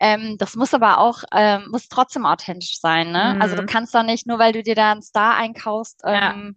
Ähm, 0.00 0.36
das 0.38 0.54
muss 0.54 0.74
aber 0.74 0.98
auch, 0.98 1.24
ähm, 1.32 1.68
muss 1.70 1.88
trotzdem 1.88 2.24
authentisch 2.24 2.78
sein. 2.80 3.10
Ne? 3.10 3.34
Mhm. 3.34 3.42
Also 3.42 3.56
du 3.56 3.62
mhm. 3.62 3.66
kannst 3.66 3.94
doch 3.94 4.04
nicht, 4.04 4.26
nur 4.26 4.38
weil 4.38 4.52
du 4.52 4.62
dir 4.62 4.74
da 4.74 4.92
einen 4.92 5.02
Star 5.02 5.36
einkaufst, 5.36 6.02
ähm, 6.04 6.56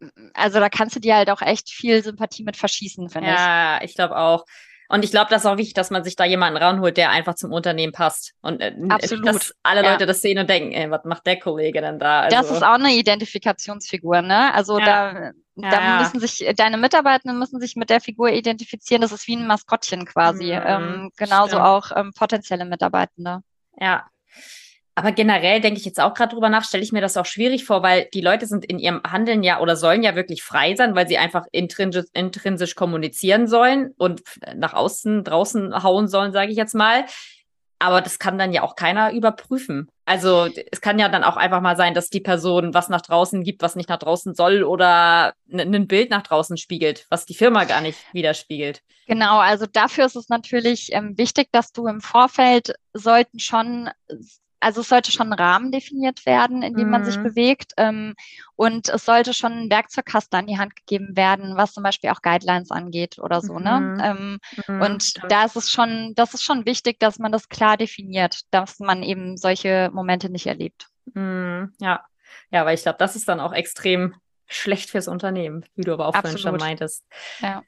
ja. 0.00 0.08
also 0.34 0.58
da 0.60 0.68
kannst 0.68 0.96
du 0.96 1.00
dir 1.00 1.16
halt 1.16 1.30
auch 1.30 1.42
echt 1.42 1.70
viel 1.70 2.02
Sympathie 2.02 2.42
mit 2.42 2.56
verschießen, 2.56 3.08
finde 3.10 3.30
ich. 3.30 3.36
Ja, 3.36 3.80
ich 3.82 3.94
glaube 3.94 4.16
auch. 4.16 4.44
Und 4.88 5.04
ich 5.04 5.10
glaube, 5.10 5.30
das 5.30 5.42
ist 5.42 5.46
auch 5.46 5.56
wichtig, 5.56 5.74
dass 5.74 5.90
man 5.90 6.04
sich 6.04 6.14
da 6.14 6.24
jemanden 6.24 6.58
ranholt, 6.58 6.96
der 6.96 7.10
einfach 7.10 7.34
zum 7.34 7.52
Unternehmen 7.52 7.92
passt. 7.92 8.34
Und 8.42 8.60
äh, 8.60 8.74
Absolut. 8.90 9.26
dass 9.26 9.54
alle 9.62 9.82
ja. 9.82 9.92
Leute 9.92 10.06
das 10.06 10.20
sehen 10.20 10.38
und 10.38 10.50
denken, 10.50 10.72
ey, 10.72 10.90
was 10.90 11.04
macht 11.04 11.26
der 11.26 11.38
Kollege 11.38 11.80
denn 11.80 11.98
da? 11.98 12.22
Also, 12.22 12.36
das 12.36 12.50
ist 12.50 12.62
auch 12.62 12.74
eine 12.74 12.92
Identifikationsfigur, 12.92 14.20
ne? 14.20 14.52
Also 14.52 14.78
ja. 14.78 14.84
da, 14.84 15.30
da 15.56 15.70
ja, 15.70 15.98
müssen 16.00 16.20
sich, 16.20 16.44
deine 16.56 16.76
Mitarbeitenden 16.76 17.38
müssen 17.38 17.60
sich 17.60 17.76
mit 17.76 17.90
der 17.90 18.00
Figur 18.00 18.30
identifizieren. 18.30 19.02
Das 19.02 19.12
ist 19.12 19.28
wie 19.28 19.36
ein 19.36 19.46
Maskottchen 19.46 20.04
quasi. 20.04 20.46
Mhm, 20.46 20.62
ähm, 20.66 21.10
genauso 21.16 21.56
stimmt. 21.56 21.62
auch 21.62 21.90
ähm, 21.94 22.12
potenzielle 22.12 22.64
Mitarbeitende. 22.64 23.40
Ja. 23.78 24.06
Aber 24.96 25.10
generell 25.10 25.60
denke 25.60 25.78
ich 25.78 25.84
jetzt 25.84 26.00
auch 26.00 26.14
gerade 26.14 26.34
drüber 26.34 26.48
nach, 26.48 26.64
stelle 26.64 26.84
ich 26.84 26.92
mir 26.92 27.00
das 27.00 27.16
auch 27.16 27.26
schwierig 27.26 27.64
vor, 27.64 27.82
weil 27.82 28.08
die 28.14 28.20
Leute 28.20 28.46
sind 28.46 28.64
in 28.64 28.78
ihrem 28.78 29.02
Handeln 29.02 29.42
ja 29.42 29.60
oder 29.60 29.74
sollen 29.74 30.04
ja 30.04 30.14
wirklich 30.14 30.44
frei 30.44 30.76
sein, 30.76 30.94
weil 30.94 31.08
sie 31.08 31.18
einfach 31.18 31.46
intrinsisch, 31.50 32.06
intrinsisch 32.12 32.76
kommunizieren 32.76 33.48
sollen 33.48 33.92
und 33.96 34.22
nach 34.54 34.72
außen, 34.72 35.24
draußen 35.24 35.82
hauen 35.82 36.06
sollen, 36.06 36.32
sage 36.32 36.52
ich 36.52 36.56
jetzt 36.56 36.76
mal. 36.76 37.06
Aber 37.84 38.00
das 38.00 38.18
kann 38.18 38.38
dann 38.38 38.54
ja 38.54 38.62
auch 38.62 38.76
keiner 38.76 39.12
überprüfen. 39.12 39.90
Also 40.06 40.48
es 40.72 40.80
kann 40.80 40.98
ja 40.98 41.10
dann 41.10 41.22
auch 41.22 41.36
einfach 41.36 41.60
mal 41.60 41.76
sein, 41.76 41.92
dass 41.92 42.08
die 42.08 42.20
Person 42.20 42.72
was 42.72 42.88
nach 42.88 43.02
draußen 43.02 43.44
gibt, 43.44 43.60
was 43.60 43.76
nicht 43.76 43.90
nach 43.90 43.98
draußen 43.98 44.34
soll 44.34 44.62
oder 44.62 45.34
ein 45.52 45.86
Bild 45.86 46.08
nach 46.08 46.22
draußen 46.22 46.56
spiegelt, 46.56 47.04
was 47.10 47.26
die 47.26 47.34
Firma 47.34 47.64
gar 47.64 47.82
nicht 47.82 47.98
widerspiegelt. 48.14 48.80
Genau, 49.06 49.38
also 49.38 49.66
dafür 49.66 50.06
ist 50.06 50.16
es 50.16 50.30
natürlich 50.30 50.94
ähm, 50.94 51.18
wichtig, 51.18 51.48
dass 51.52 51.72
du 51.72 51.86
im 51.86 52.00
Vorfeld 52.00 52.72
sollten 52.94 53.38
schon 53.38 53.90
also 54.64 54.80
es 54.80 54.88
sollte 54.88 55.12
schon 55.12 55.30
ein 55.30 55.38
Rahmen 55.38 55.70
definiert 55.70 56.24
werden, 56.24 56.62
in 56.62 56.74
dem 56.74 56.86
mhm. 56.86 56.90
man 56.90 57.04
sich 57.04 57.18
mhm. 57.18 57.24
bewegt. 57.24 57.72
Ähm, 57.76 58.14
und 58.56 58.88
es 58.88 59.04
sollte 59.04 59.34
schon 59.34 59.52
ein 59.52 59.70
Werkzeugkasten 59.70 60.38
an 60.38 60.46
die 60.46 60.58
Hand 60.58 60.74
gegeben 60.74 61.16
werden, 61.16 61.56
was 61.56 61.74
zum 61.74 61.82
Beispiel 61.82 62.10
auch 62.10 62.22
Guidelines 62.22 62.70
angeht 62.70 63.18
oder 63.18 63.42
so. 63.42 63.58
Ne? 63.58 63.80
Mhm. 63.80 63.96
Ne? 63.96 64.06
Ähm, 64.06 64.38
mhm. 64.66 64.80
Und 64.80 65.14
da 65.28 65.44
ist 65.44 65.56
es 65.56 65.70
schon, 65.70 66.14
das 66.14 66.32
ist 66.32 66.42
schon 66.42 66.64
wichtig, 66.64 66.98
dass 66.98 67.18
man 67.18 67.30
das 67.30 67.50
klar 67.50 67.76
definiert, 67.76 68.40
dass 68.50 68.80
man 68.80 69.02
eben 69.02 69.36
solche 69.36 69.90
Momente 69.92 70.30
nicht 70.30 70.46
erlebt. 70.46 70.88
Mhm. 71.12 71.74
Ja, 71.80 72.04
ja, 72.50 72.64
weil 72.64 72.74
ich 72.74 72.82
glaube, 72.82 72.98
das 72.98 73.16
ist 73.16 73.28
dann 73.28 73.40
auch 73.40 73.52
extrem 73.52 74.14
schlecht 74.46 74.90
fürs 74.90 75.08
Unternehmen, 75.08 75.66
wie 75.74 75.82
du 75.82 75.92
aber 75.92 76.08
auch 76.08 76.16
vorhin 76.16 76.38
schon 76.38 76.56
meintest. 76.56 77.04
Ja. 77.40 77.62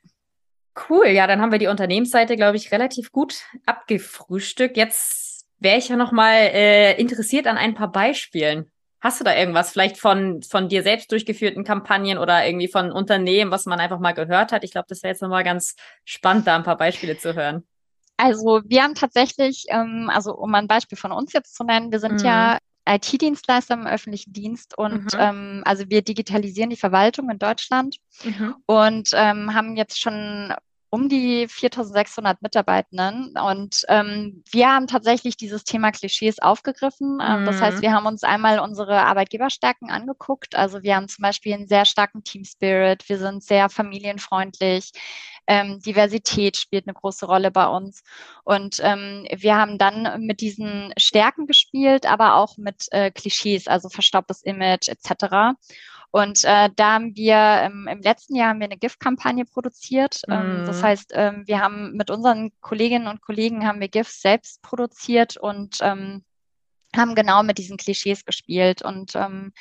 Cool, 0.89 1.09
ja, 1.09 1.27
dann 1.27 1.41
haben 1.41 1.53
wir 1.53 1.59
die 1.59 1.69
Unternehmensseite, 1.69 2.37
glaube 2.37 2.57
ich, 2.57 2.71
relativ 2.71 3.11
gut 3.11 3.43
abgefrühstückt. 3.65 4.77
Jetzt 4.77 5.36
wäre 5.59 5.79
ich 5.79 5.89
ja 5.89 5.97
noch 5.97 6.13
mal 6.13 6.35
äh, 6.35 7.01
interessiert 7.01 7.47
an 7.47 7.57
ein 7.57 7.75
paar 7.75 7.91
Beispielen. 7.91 8.71
Hast 9.01 9.21
du 9.21 9.25
da 9.25 9.37
irgendwas 9.37 9.71
vielleicht 9.71 9.99
von, 9.99 10.43
von 10.43 10.69
dir 10.69 10.83
selbst 10.83 11.13
durchgeführten 11.13 11.65
Kampagnen 11.65 12.19
oder 12.19 12.47
irgendwie 12.47 12.69
von 12.69 12.91
Unternehmen, 12.91 13.51
was 13.51 13.67
man 13.67 13.79
einfach 13.79 14.01
mal 14.01 14.13
gehört 14.13 14.53
hat? 14.53 14.65
Ich 14.65 14.73
glaube, 14.73 14.87
das 14.89 15.03
wäre 15.03 15.13
jetzt 15.13 15.23
nochmal 15.23 15.45
ganz 15.45 15.77
spannend, 16.05 16.47
da 16.47 16.57
ein 16.57 16.65
paar 16.65 16.77
Beispiele 16.77 17.17
zu 17.19 17.35
hören. 17.35 17.67
Also 18.17 18.63
wir 18.65 18.83
haben 18.83 18.95
tatsächlich, 18.95 19.67
ähm, 19.69 20.11
also 20.13 20.35
um 20.35 20.55
ein 20.55 20.67
Beispiel 20.67 20.97
von 20.97 21.13
uns 21.13 21.33
jetzt 21.33 21.55
zu 21.55 21.65
nennen, 21.65 21.93
wir 21.93 22.01
sind 22.01 22.21
mhm. 22.21 22.27
ja 22.27 22.59
IT-Dienstleister 22.89 23.75
im 23.75 23.87
öffentlichen 23.87 24.33
Dienst 24.33 24.79
und 24.79 25.13
mhm. 25.13 25.19
ähm, 25.19 25.63
also 25.67 25.85
wir 25.89 26.03
digitalisieren 26.03 26.71
die 26.71 26.77
Verwaltung 26.77 27.29
in 27.31 27.39
Deutschland 27.39 27.97
mhm. 28.25 28.55
und 28.67 29.11
ähm, 29.13 29.55
haben 29.55 29.77
jetzt 29.77 30.01
schon 30.01 30.55
um 30.91 31.09
die 31.09 31.49
4600 31.49 32.43
Mitarbeitenden. 32.43 33.35
Und 33.37 33.85
ähm, 33.89 34.43
wir 34.51 34.69
haben 34.69 34.87
tatsächlich 34.87 35.37
dieses 35.37 35.65
Thema 35.65 35.91
Klischees 35.91 36.39
aufgegriffen. 36.39 37.19
Ähm, 37.21 37.43
mhm. 37.43 37.47
Das 37.47 37.61
heißt, 37.61 37.79
mhm. 37.79 37.83
wir 37.83 37.93
haben 37.93 38.07
uns 38.07 38.23
einmal 38.23 38.61
unsere 38.61 39.03
Arbeitgeberstärken 39.03 39.91
angeguckt. 39.91 40.55
Also 40.55 40.83
wir 40.83 40.97
haben 40.97 41.09
zum 41.09 41.23
Beispiel 41.23 41.55
einen 41.55 41.69
sehr 41.69 41.85
starken 41.85 42.23
Team 42.25 42.45
Spirit. 42.45 43.09
Wir 43.09 43.19
sind 43.19 43.43
sehr 43.43 43.69
familienfreundlich. 43.69 44.93
Ähm, 45.49 45.81
Diversität 45.81 46.57
spielt 46.57 46.87
eine 46.87 46.95
große 46.95 47.27
Rolle 47.27 47.51
bei 47.51 47.67
uns. 47.67 48.03
Und 48.45 48.81
ähm, 48.83 49.27
wir 49.35 49.57
haben 49.57 49.79
dann 49.79 50.25
mit 50.25 50.41
diesen 50.41 50.93
Stärken 50.97 51.47
gespielt, 51.47 52.07
aber 52.07 52.37
auch 52.37 52.57
mit 52.57 52.87
äh, 52.91 53.11
Klischees, 53.11 53.69
also 53.69 53.89
verstaubtes 53.89 54.43
Image 54.43 54.89
etc. 54.89 55.57
Und 56.17 56.45
äh, 56.45 56.71
da 56.75 56.95
haben 56.95 57.15
wir 57.15 57.35
ähm, 57.37 57.87
im 57.93 58.01
letzten 58.01 58.37
Jahr 58.37 58.49
haben 58.49 58.61
wir 58.61 58.65
eine 58.65 58.79
GIF-Kampagne 58.79 59.45
produziert. 59.45 60.23
Ähm, 60.31 60.65
Das 60.65 60.79
mhm. 60.79 60.83
heißt, 60.83 61.13
ähm, 61.13 61.43
wir 61.45 61.61
haben 61.61 61.93
mit 61.93 62.11
unseren 62.11 62.53
Kolleginnen 62.63 63.07
und 63.07 63.21
Kollegen 63.21 63.67
haben 63.67 63.81
wir 63.81 63.89
GIFs 63.89 64.23
selbst 64.23 64.63
produziert 64.63 65.37
und 65.37 65.77
ähm, 65.83 66.25
haben 66.97 67.15
genau 67.15 67.43
mit 67.43 67.59
diesen 67.59 67.77
Klischees 67.77 68.25
gespielt. 68.25 68.81
Und 68.81 69.15
ähm, 69.15 69.53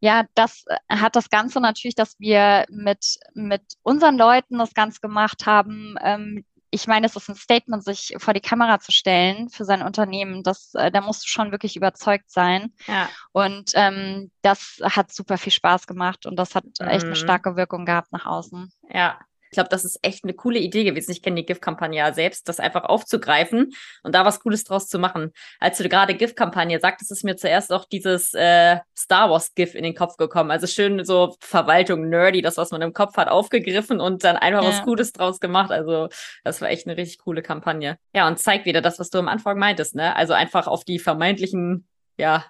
ja, 0.00 0.24
das 0.34 0.64
äh, 0.66 0.96
hat 0.96 1.14
das 1.14 1.28
Ganze 1.28 1.60
natürlich, 1.60 1.94
dass 1.94 2.18
wir 2.18 2.64
mit, 2.70 3.18
mit 3.34 3.60
unseren 3.82 4.16
Leuten 4.16 4.56
das 4.56 4.72
Ganze 4.72 4.98
gemacht 5.00 5.44
haben, 5.44 5.96
ähm, 6.02 6.46
ich 6.74 6.86
meine, 6.86 7.06
es 7.06 7.14
ist 7.14 7.28
ein 7.28 7.36
Statement, 7.36 7.84
sich 7.84 8.14
vor 8.16 8.32
die 8.32 8.40
Kamera 8.40 8.80
zu 8.80 8.92
stellen 8.92 9.50
für 9.50 9.66
sein 9.66 9.82
Unternehmen. 9.82 10.42
Das, 10.42 10.74
äh, 10.74 10.90
da 10.90 11.02
musst 11.02 11.22
du 11.22 11.28
schon 11.28 11.52
wirklich 11.52 11.76
überzeugt 11.76 12.30
sein. 12.30 12.72
Ja. 12.86 13.10
Und 13.30 13.72
ähm, 13.74 14.30
das 14.40 14.78
hat 14.82 15.12
super 15.12 15.36
viel 15.36 15.52
Spaß 15.52 15.86
gemacht 15.86 16.24
und 16.24 16.36
das 16.36 16.54
hat 16.54 16.64
echt 16.80 17.04
eine 17.04 17.10
mhm. 17.10 17.16
starke 17.16 17.56
Wirkung 17.56 17.84
gehabt 17.84 18.10
nach 18.10 18.24
außen. 18.24 18.72
Ja, 18.88 19.20
ich 19.52 19.54
glaube, 19.54 19.68
das 19.68 19.84
ist 19.84 19.98
echt 20.00 20.24
eine 20.24 20.32
coole 20.32 20.58
Idee 20.58 20.82
gewesen. 20.82 21.10
Ich 21.10 21.20
kenne 21.20 21.36
die 21.36 21.44
GIF-Kampagne 21.44 21.98
ja 21.98 22.14
selbst, 22.14 22.48
das 22.48 22.58
einfach 22.58 22.84
aufzugreifen 22.84 23.74
und 24.02 24.14
da 24.14 24.24
was 24.24 24.40
Cooles 24.40 24.64
draus 24.64 24.88
zu 24.88 24.98
machen. 24.98 25.30
Als 25.60 25.76
du 25.76 25.86
gerade 25.90 26.14
GIF-Kampagne 26.14 26.80
sagtest, 26.80 27.12
ist 27.12 27.22
mir 27.22 27.36
zuerst 27.36 27.70
auch 27.70 27.84
dieses 27.84 28.32
äh, 28.32 28.78
Star 28.96 29.28
Wars-GIF 29.28 29.74
in 29.74 29.84
den 29.84 29.94
Kopf 29.94 30.16
gekommen. 30.16 30.50
Also 30.50 30.66
schön 30.66 31.04
so 31.04 31.36
Verwaltung, 31.40 32.08
nerdy, 32.08 32.40
das, 32.40 32.56
was 32.56 32.70
man 32.70 32.80
im 32.80 32.94
Kopf 32.94 33.18
hat, 33.18 33.28
aufgegriffen 33.28 34.00
und 34.00 34.24
dann 34.24 34.36
einfach 34.36 34.62
ja. 34.62 34.70
was 34.70 34.82
Cooles 34.84 35.12
draus 35.12 35.38
gemacht. 35.38 35.70
Also 35.70 36.08
das 36.44 36.62
war 36.62 36.70
echt 36.70 36.86
eine 36.86 36.96
richtig 36.96 37.18
coole 37.18 37.42
Kampagne. 37.42 37.98
Ja, 38.14 38.26
und 38.28 38.38
zeigt 38.38 38.64
wieder 38.64 38.80
das, 38.80 38.98
was 38.98 39.10
du 39.10 39.18
am 39.18 39.28
Anfang 39.28 39.58
meintest, 39.58 39.94
ne? 39.94 40.16
Also 40.16 40.32
einfach 40.32 40.66
auf 40.66 40.82
die 40.82 40.98
vermeintlichen 40.98 41.86
ja, 42.16 42.44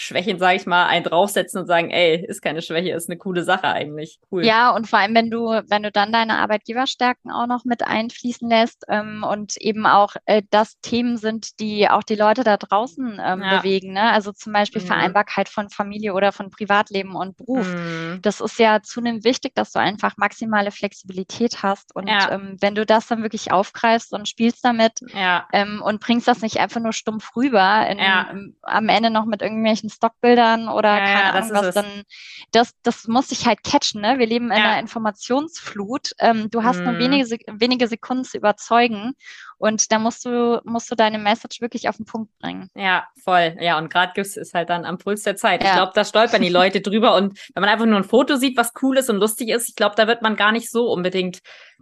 Schwächen, 0.00 0.38
sage 0.38 0.56
ich 0.56 0.64
mal, 0.64 0.86
einen 0.86 1.04
draufsetzen 1.04 1.60
und 1.60 1.66
sagen, 1.66 1.90
ey, 1.90 2.24
ist 2.24 2.40
keine 2.40 2.62
Schwäche, 2.62 2.92
ist 2.92 3.10
eine 3.10 3.18
coole 3.18 3.42
Sache 3.42 3.66
eigentlich. 3.66 4.20
Cool. 4.30 4.46
Ja, 4.46 4.70
und 4.70 4.86
vor 4.86 5.00
allem, 5.00 5.12
wenn 5.16 5.28
du, 5.28 5.48
wenn 5.66 5.82
du 5.82 5.90
dann 5.90 6.12
deine 6.12 6.38
Arbeitgeberstärken 6.38 7.32
auch 7.32 7.48
noch 7.48 7.64
mit 7.64 7.82
einfließen 7.82 8.48
lässt 8.48 8.84
ähm, 8.86 9.24
und 9.28 9.56
eben 9.56 9.86
auch 9.86 10.14
äh, 10.24 10.42
das 10.50 10.78
Themen 10.82 11.16
sind, 11.16 11.58
die 11.58 11.90
auch 11.90 12.04
die 12.04 12.14
Leute 12.14 12.44
da 12.44 12.56
draußen 12.56 13.20
ähm, 13.20 13.42
ja. 13.42 13.58
bewegen. 13.58 13.92
Ne? 13.92 14.12
Also 14.12 14.30
zum 14.30 14.52
Beispiel 14.52 14.82
mhm. 14.82 14.86
Vereinbarkeit 14.86 15.48
von 15.48 15.68
Familie 15.68 16.14
oder 16.14 16.30
von 16.30 16.50
Privatleben 16.50 17.16
und 17.16 17.36
Beruf. 17.36 17.66
Mhm. 17.66 18.20
Das 18.22 18.40
ist 18.40 18.60
ja 18.60 18.80
zunehmend 18.82 19.24
wichtig, 19.24 19.56
dass 19.56 19.72
du 19.72 19.80
einfach 19.80 20.16
maximale 20.16 20.70
Flexibilität 20.70 21.64
hast. 21.64 21.96
Und 21.96 22.06
ja. 22.06 22.30
ähm, 22.30 22.56
wenn 22.60 22.76
du 22.76 22.86
das 22.86 23.08
dann 23.08 23.24
wirklich 23.24 23.50
aufgreifst 23.50 24.12
und 24.12 24.28
spielst 24.28 24.64
damit 24.64 25.00
ja. 25.12 25.48
ähm, 25.52 25.82
und 25.82 25.98
bringst 25.98 26.28
das 26.28 26.40
nicht 26.40 26.60
einfach 26.60 26.80
nur 26.80 26.92
stumpf 26.92 27.34
rüber, 27.34 27.84
in, 27.90 28.54
am 28.62 28.88
Ende 28.88 29.10
noch 29.10 29.24
mit 29.24 29.42
irgendwelchen 29.42 29.87
irgendwelchen 29.88 29.90
Stockbildern 29.90 30.68
oder 30.68 30.88
ja, 30.88 31.04
keine 31.04 31.20
ja, 31.20 31.30
Ahnung 31.32 31.50
was, 31.52 31.74
dann 31.74 32.02
das, 32.52 32.74
das 32.82 33.08
muss 33.08 33.28
sich 33.28 33.46
halt 33.46 33.62
catchen, 33.62 34.00
ne? 34.00 34.18
Wir 34.18 34.26
leben 34.26 34.46
in 34.46 34.52
einer 34.52 34.78
Informationsflut. 34.78 36.12
Ähm, 36.18 36.50
du 36.50 36.62
hast 36.62 36.78
mhm. 36.78 36.84
nur 36.84 36.98
wenige, 36.98 37.38
wenige 37.48 37.88
Sekunden 37.88 38.24
zu 38.24 38.36
überzeugen 38.36 39.14
und 39.58 39.90
da 39.90 39.98
musst 39.98 40.24
du, 40.24 40.60
musst 40.64 40.90
du 40.90 40.94
deine 40.94 41.18
Message 41.18 41.60
wirklich 41.60 41.88
auf 41.88 41.96
den 41.96 42.06
Punkt 42.06 42.36
bringen. 42.38 42.70
Ja, 42.74 43.06
voll. 43.22 43.56
Ja, 43.60 43.78
und 43.78 43.90
gerade 43.90 44.12
GIFs 44.14 44.36
ist 44.36 44.54
halt 44.54 44.70
dann 44.70 44.84
am 44.84 44.98
Puls 44.98 45.22
der 45.22 45.36
Zeit. 45.36 45.62
Ja. 45.62 45.68
Ich 45.68 45.74
glaube, 45.74 45.92
da 45.94 46.04
stolpern 46.04 46.42
die 46.42 46.48
Leute 46.48 46.80
drüber. 46.80 47.16
Und 47.16 47.38
wenn 47.54 47.60
man 47.60 47.70
einfach 47.70 47.86
nur 47.86 47.96
ein 47.96 48.04
Foto 48.04 48.36
sieht, 48.36 48.56
was 48.56 48.72
cool 48.82 48.98
ist 48.98 49.10
und 49.10 49.16
lustig 49.16 49.48
ist, 49.48 49.68
ich 49.68 49.76
glaube, 49.76 49.96
da 49.96 50.06
wird 50.06 50.22
man 50.22 50.36
gar 50.36 50.52
nicht 50.52 50.70
so 50.70 50.90
unbedingt 50.90 51.40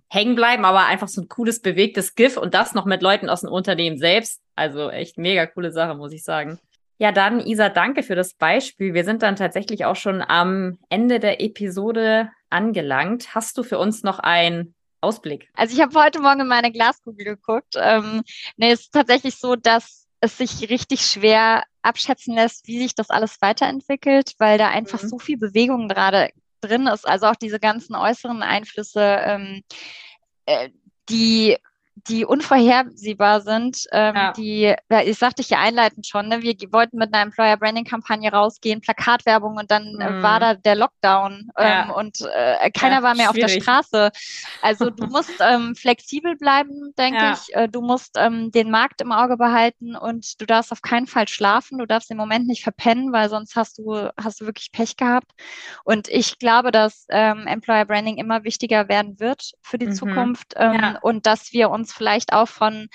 hängen 0.08 0.36
bleiben, 0.36 0.64
aber 0.64 0.86
einfach 0.86 1.08
so 1.08 1.20
ein 1.20 1.28
cooles, 1.28 1.60
bewegtes 1.60 2.14
GIF 2.14 2.36
und 2.36 2.54
das 2.54 2.74
noch 2.74 2.84
mit 2.84 3.02
Leuten 3.02 3.28
aus 3.28 3.40
dem 3.40 3.50
Unternehmen 3.50 3.98
selbst. 3.98 4.40
Also 4.54 4.90
echt 4.90 5.18
mega 5.18 5.46
coole 5.46 5.72
Sache, 5.72 5.94
muss 5.94 6.12
ich 6.12 6.24
sagen. 6.24 6.58
Ja, 6.98 7.12
dann, 7.12 7.40
Isa, 7.40 7.68
danke 7.68 8.02
für 8.02 8.14
das 8.14 8.34
Beispiel. 8.34 8.94
Wir 8.94 9.04
sind 9.04 9.22
dann 9.22 9.36
tatsächlich 9.36 9.84
auch 9.84 9.96
schon 9.96 10.22
am 10.22 10.78
Ende 10.88 11.20
der 11.20 11.42
Episode 11.42 12.30
angelangt. 12.48 13.34
Hast 13.34 13.58
du 13.58 13.62
für 13.62 13.78
uns 13.78 14.02
noch 14.02 14.18
einen 14.18 14.74
Ausblick? 15.02 15.50
Also 15.54 15.74
ich 15.74 15.82
habe 15.82 15.98
heute 15.98 16.20
Morgen 16.20 16.40
in 16.40 16.48
meine 16.48 16.72
Glaskugel 16.72 17.24
geguckt. 17.24 17.74
Ähm, 17.76 18.22
nee, 18.56 18.72
es 18.72 18.82
ist 18.82 18.94
tatsächlich 18.94 19.36
so, 19.36 19.56
dass 19.56 20.06
es 20.20 20.38
sich 20.38 20.70
richtig 20.70 21.02
schwer 21.02 21.64
abschätzen 21.82 22.34
lässt, 22.34 22.66
wie 22.66 22.78
sich 22.78 22.94
das 22.94 23.10
alles 23.10 23.40
weiterentwickelt, 23.42 24.34
weil 24.38 24.56
da 24.56 24.68
einfach 24.68 25.02
mhm. 25.02 25.08
so 25.08 25.18
viel 25.18 25.36
Bewegung 25.36 25.88
gerade 25.88 26.30
drin 26.62 26.86
ist. 26.86 27.06
Also 27.06 27.26
auch 27.26 27.36
diese 27.36 27.60
ganzen 27.60 27.94
äußeren 27.94 28.42
Einflüsse, 28.42 29.02
ähm, 29.22 29.62
äh, 30.46 30.70
die 31.08 31.58
die 32.08 32.26
unvorhersehbar 32.26 33.40
sind, 33.40 33.84
ähm, 33.90 34.14
ja. 34.14 34.32
die, 34.32 34.74
ja, 34.90 35.02
ich 35.02 35.18
sagte 35.18 35.40
ich 35.40 35.48
ja 35.48 35.58
einleitend 35.58 36.06
schon, 36.06 36.28
ne, 36.28 36.42
wir 36.42 36.54
wollten 36.70 36.98
mit 36.98 37.12
einer 37.12 37.22
Employer 37.22 37.56
Branding 37.56 37.84
Kampagne 37.84 38.30
rausgehen, 38.30 38.82
Plakatwerbung 38.82 39.56
und 39.56 39.70
dann 39.70 39.94
mm. 39.94 40.22
war 40.22 40.38
da 40.38 40.54
der 40.54 40.74
Lockdown 40.74 41.50
ähm, 41.56 41.66
ja. 41.66 41.90
und 41.92 42.20
äh, 42.20 42.70
keiner 42.70 43.02
war 43.02 43.14
mehr 43.14 43.30
schwierig. 43.30 43.44
auf 43.44 43.52
der 43.54 43.60
Straße. 43.62 44.10
Also 44.60 44.90
du 44.90 45.06
musst 45.10 45.32
ähm, 45.40 45.74
flexibel 45.74 46.36
bleiben, 46.36 46.92
denke 46.98 47.32
ich. 47.32 47.56
Äh, 47.56 47.68
du 47.68 47.80
musst 47.80 48.16
ähm, 48.18 48.50
den 48.52 48.70
Markt 48.70 49.00
im 49.00 49.10
Auge 49.10 49.38
behalten 49.38 49.96
und 49.96 50.38
du 50.40 50.44
darfst 50.44 50.72
auf 50.72 50.82
keinen 50.82 51.06
Fall 51.06 51.28
schlafen. 51.28 51.78
Du 51.78 51.86
darfst 51.86 52.10
im 52.10 52.18
Moment 52.18 52.46
nicht 52.46 52.62
verpennen, 52.62 53.12
weil 53.12 53.30
sonst 53.30 53.56
hast 53.56 53.78
du 53.78 54.10
hast 54.22 54.42
du 54.42 54.46
wirklich 54.46 54.70
Pech 54.70 54.96
gehabt. 54.96 55.30
Und 55.84 56.08
ich 56.08 56.38
glaube, 56.38 56.72
dass 56.72 57.06
ähm, 57.08 57.46
Employer 57.46 57.86
Branding 57.86 58.18
immer 58.18 58.44
wichtiger 58.44 58.88
werden 58.88 59.18
wird 59.18 59.52
für 59.62 59.78
die 59.78 59.86
mhm. 59.86 59.94
Zukunft 59.94 60.52
ähm, 60.56 60.98
und 61.00 61.24
dass 61.24 61.52
wir 61.52 61.70
uns 61.70 61.85
vielleicht 61.92 62.32
auch 62.32 62.48
von 62.48 62.88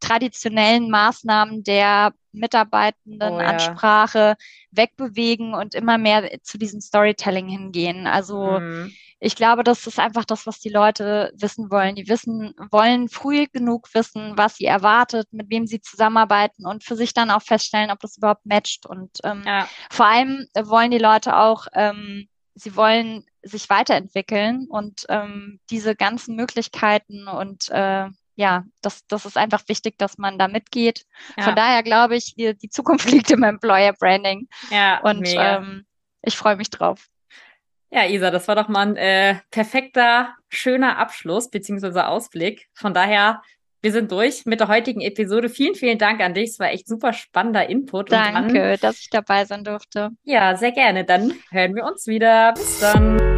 traditionellen 0.00 0.90
Maßnahmen 0.90 1.64
der 1.64 2.12
Mitarbeitendenonansprache 2.32 4.18
oh, 4.18 4.20
ja. 4.20 4.36
wegbewegen 4.70 5.54
und 5.54 5.74
immer 5.74 5.98
mehr 5.98 6.38
zu 6.42 6.58
diesem 6.58 6.80
Storytelling 6.80 7.48
hingehen. 7.48 8.06
Also 8.06 8.60
mhm. 8.60 8.92
ich 9.18 9.36
glaube, 9.36 9.64
das 9.64 9.86
ist 9.86 9.98
einfach 9.98 10.24
das, 10.24 10.46
was 10.46 10.60
die 10.60 10.68
Leute 10.68 11.32
wissen 11.34 11.70
wollen. 11.70 11.94
Die 11.94 12.08
wissen, 12.08 12.54
wollen 12.70 13.08
früh 13.08 13.46
genug 13.46 13.88
wissen, 13.94 14.34
was 14.36 14.56
sie 14.56 14.66
erwartet, 14.66 15.28
mit 15.32 15.50
wem 15.50 15.66
sie 15.66 15.80
zusammenarbeiten 15.80 16.66
und 16.66 16.84
für 16.84 16.96
sich 16.96 17.14
dann 17.14 17.30
auch 17.30 17.42
feststellen, 17.42 17.90
ob 17.90 18.00
das 18.00 18.18
überhaupt 18.18 18.44
matcht. 18.44 18.84
Und 18.86 19.18
ähm, 19.24 19.42
ja. 19.46 19.66
vor 19.90 20.06
allem 20.06 20.46
wollen 20.54 20.90
die 20.90 20.98
Leute 20.98 21.36
auch, 21.36 21.66
ähm, 21.72 22.28
sie 22.54 22.76
wollen 22.76 23.24
sich 23.42 23.70
weiterentwickeln 23.70 24.66
und 24.68 25.06
ähm, 25.08 25.60
diese 25.70 25.96
ganzen 25.96 26.36
Möglichkeiten 26.36 27.28
und 27.28 27.70
äh, 27.70 28.08
ja, 28.36 28.64
das, 28.82 29.06
das 29.08 29.24
ist 29.24 29.36
einfach 29.36 29.62
wichtig, 29.66 29.98
dass 29.98 30.18
man 30.18 30.38
da 30.38 30.46
mitgeht. 30.46 31.04
Ja. 31.36 31.44
Von 31.44 31.56
daher 31.56 31.82
glaube 31.82 32.16
ich, 32.16 32.34
die, 32.36 32.68
Zukunft 32.70 33.10
liegt 33.10 33.30
im 33.30 33.42
Employer 33.42 33.92
Branding. 33.94 34.48
Ja, 34.70 35.00
und 35.00 35.26
ähm, 35.26 35.86
ich 36.22 36.36
freue 36.36 36.56
mich 36.56 36.70
drauf. 36.70 37.08
Ja, 37.90 38.04
Isa, 38.04 38.30
das 38.30 38.46
war 38.48 38.56
doch 38.56 38.68
mal 38.68 38.88
ein 38.88 38.96
äh, 38.96 39.36
perfekter, 39.50 40.34
schöner 40.48 40.98
Abschluss 40.98 41.50
beziehungsweise 41.50 42.06
Ausblick. 42.06 42.68
Von 42.74 42.92
daher, 42.92 43.42
wir 43.80 43.92
sind 43.92 44.10
durch 44.10 44.44
mit 44.44 44.60
der 44.60 44.68
heutigen 44.68 45.00
Episode. 45.00 45.48
Vielen, 45.48 45.74
vielen 45.74 45.96
Dank 45.96 46.20
an 46.20 46.34
dich. 46.34 46.50
Es 46.50 46.58
war 46.58 46.70
echt 46.70 46.88
super 46.88 47.12
spannender 47.12 47.68
Input. 47.70 48.12
Danke, 48.12 48.70
dann, 48.72 48.80
dass 48.80 49.00
ich 49.00 49.08
dabei 49.08 49.44
sein 49.44 49.64
durfte. 49.64 50.10
Ja, 50.24 50.56
sehr 50.56 50.72
gerne. 50.72 51.04
Dann 51.04 51.34
hören 51.50 51.74
wir 51.74 51.84
uns 51.84 52.06
wieder. 52.06 52.52
Bis 52.54 52.80
dann. 52.80 53.35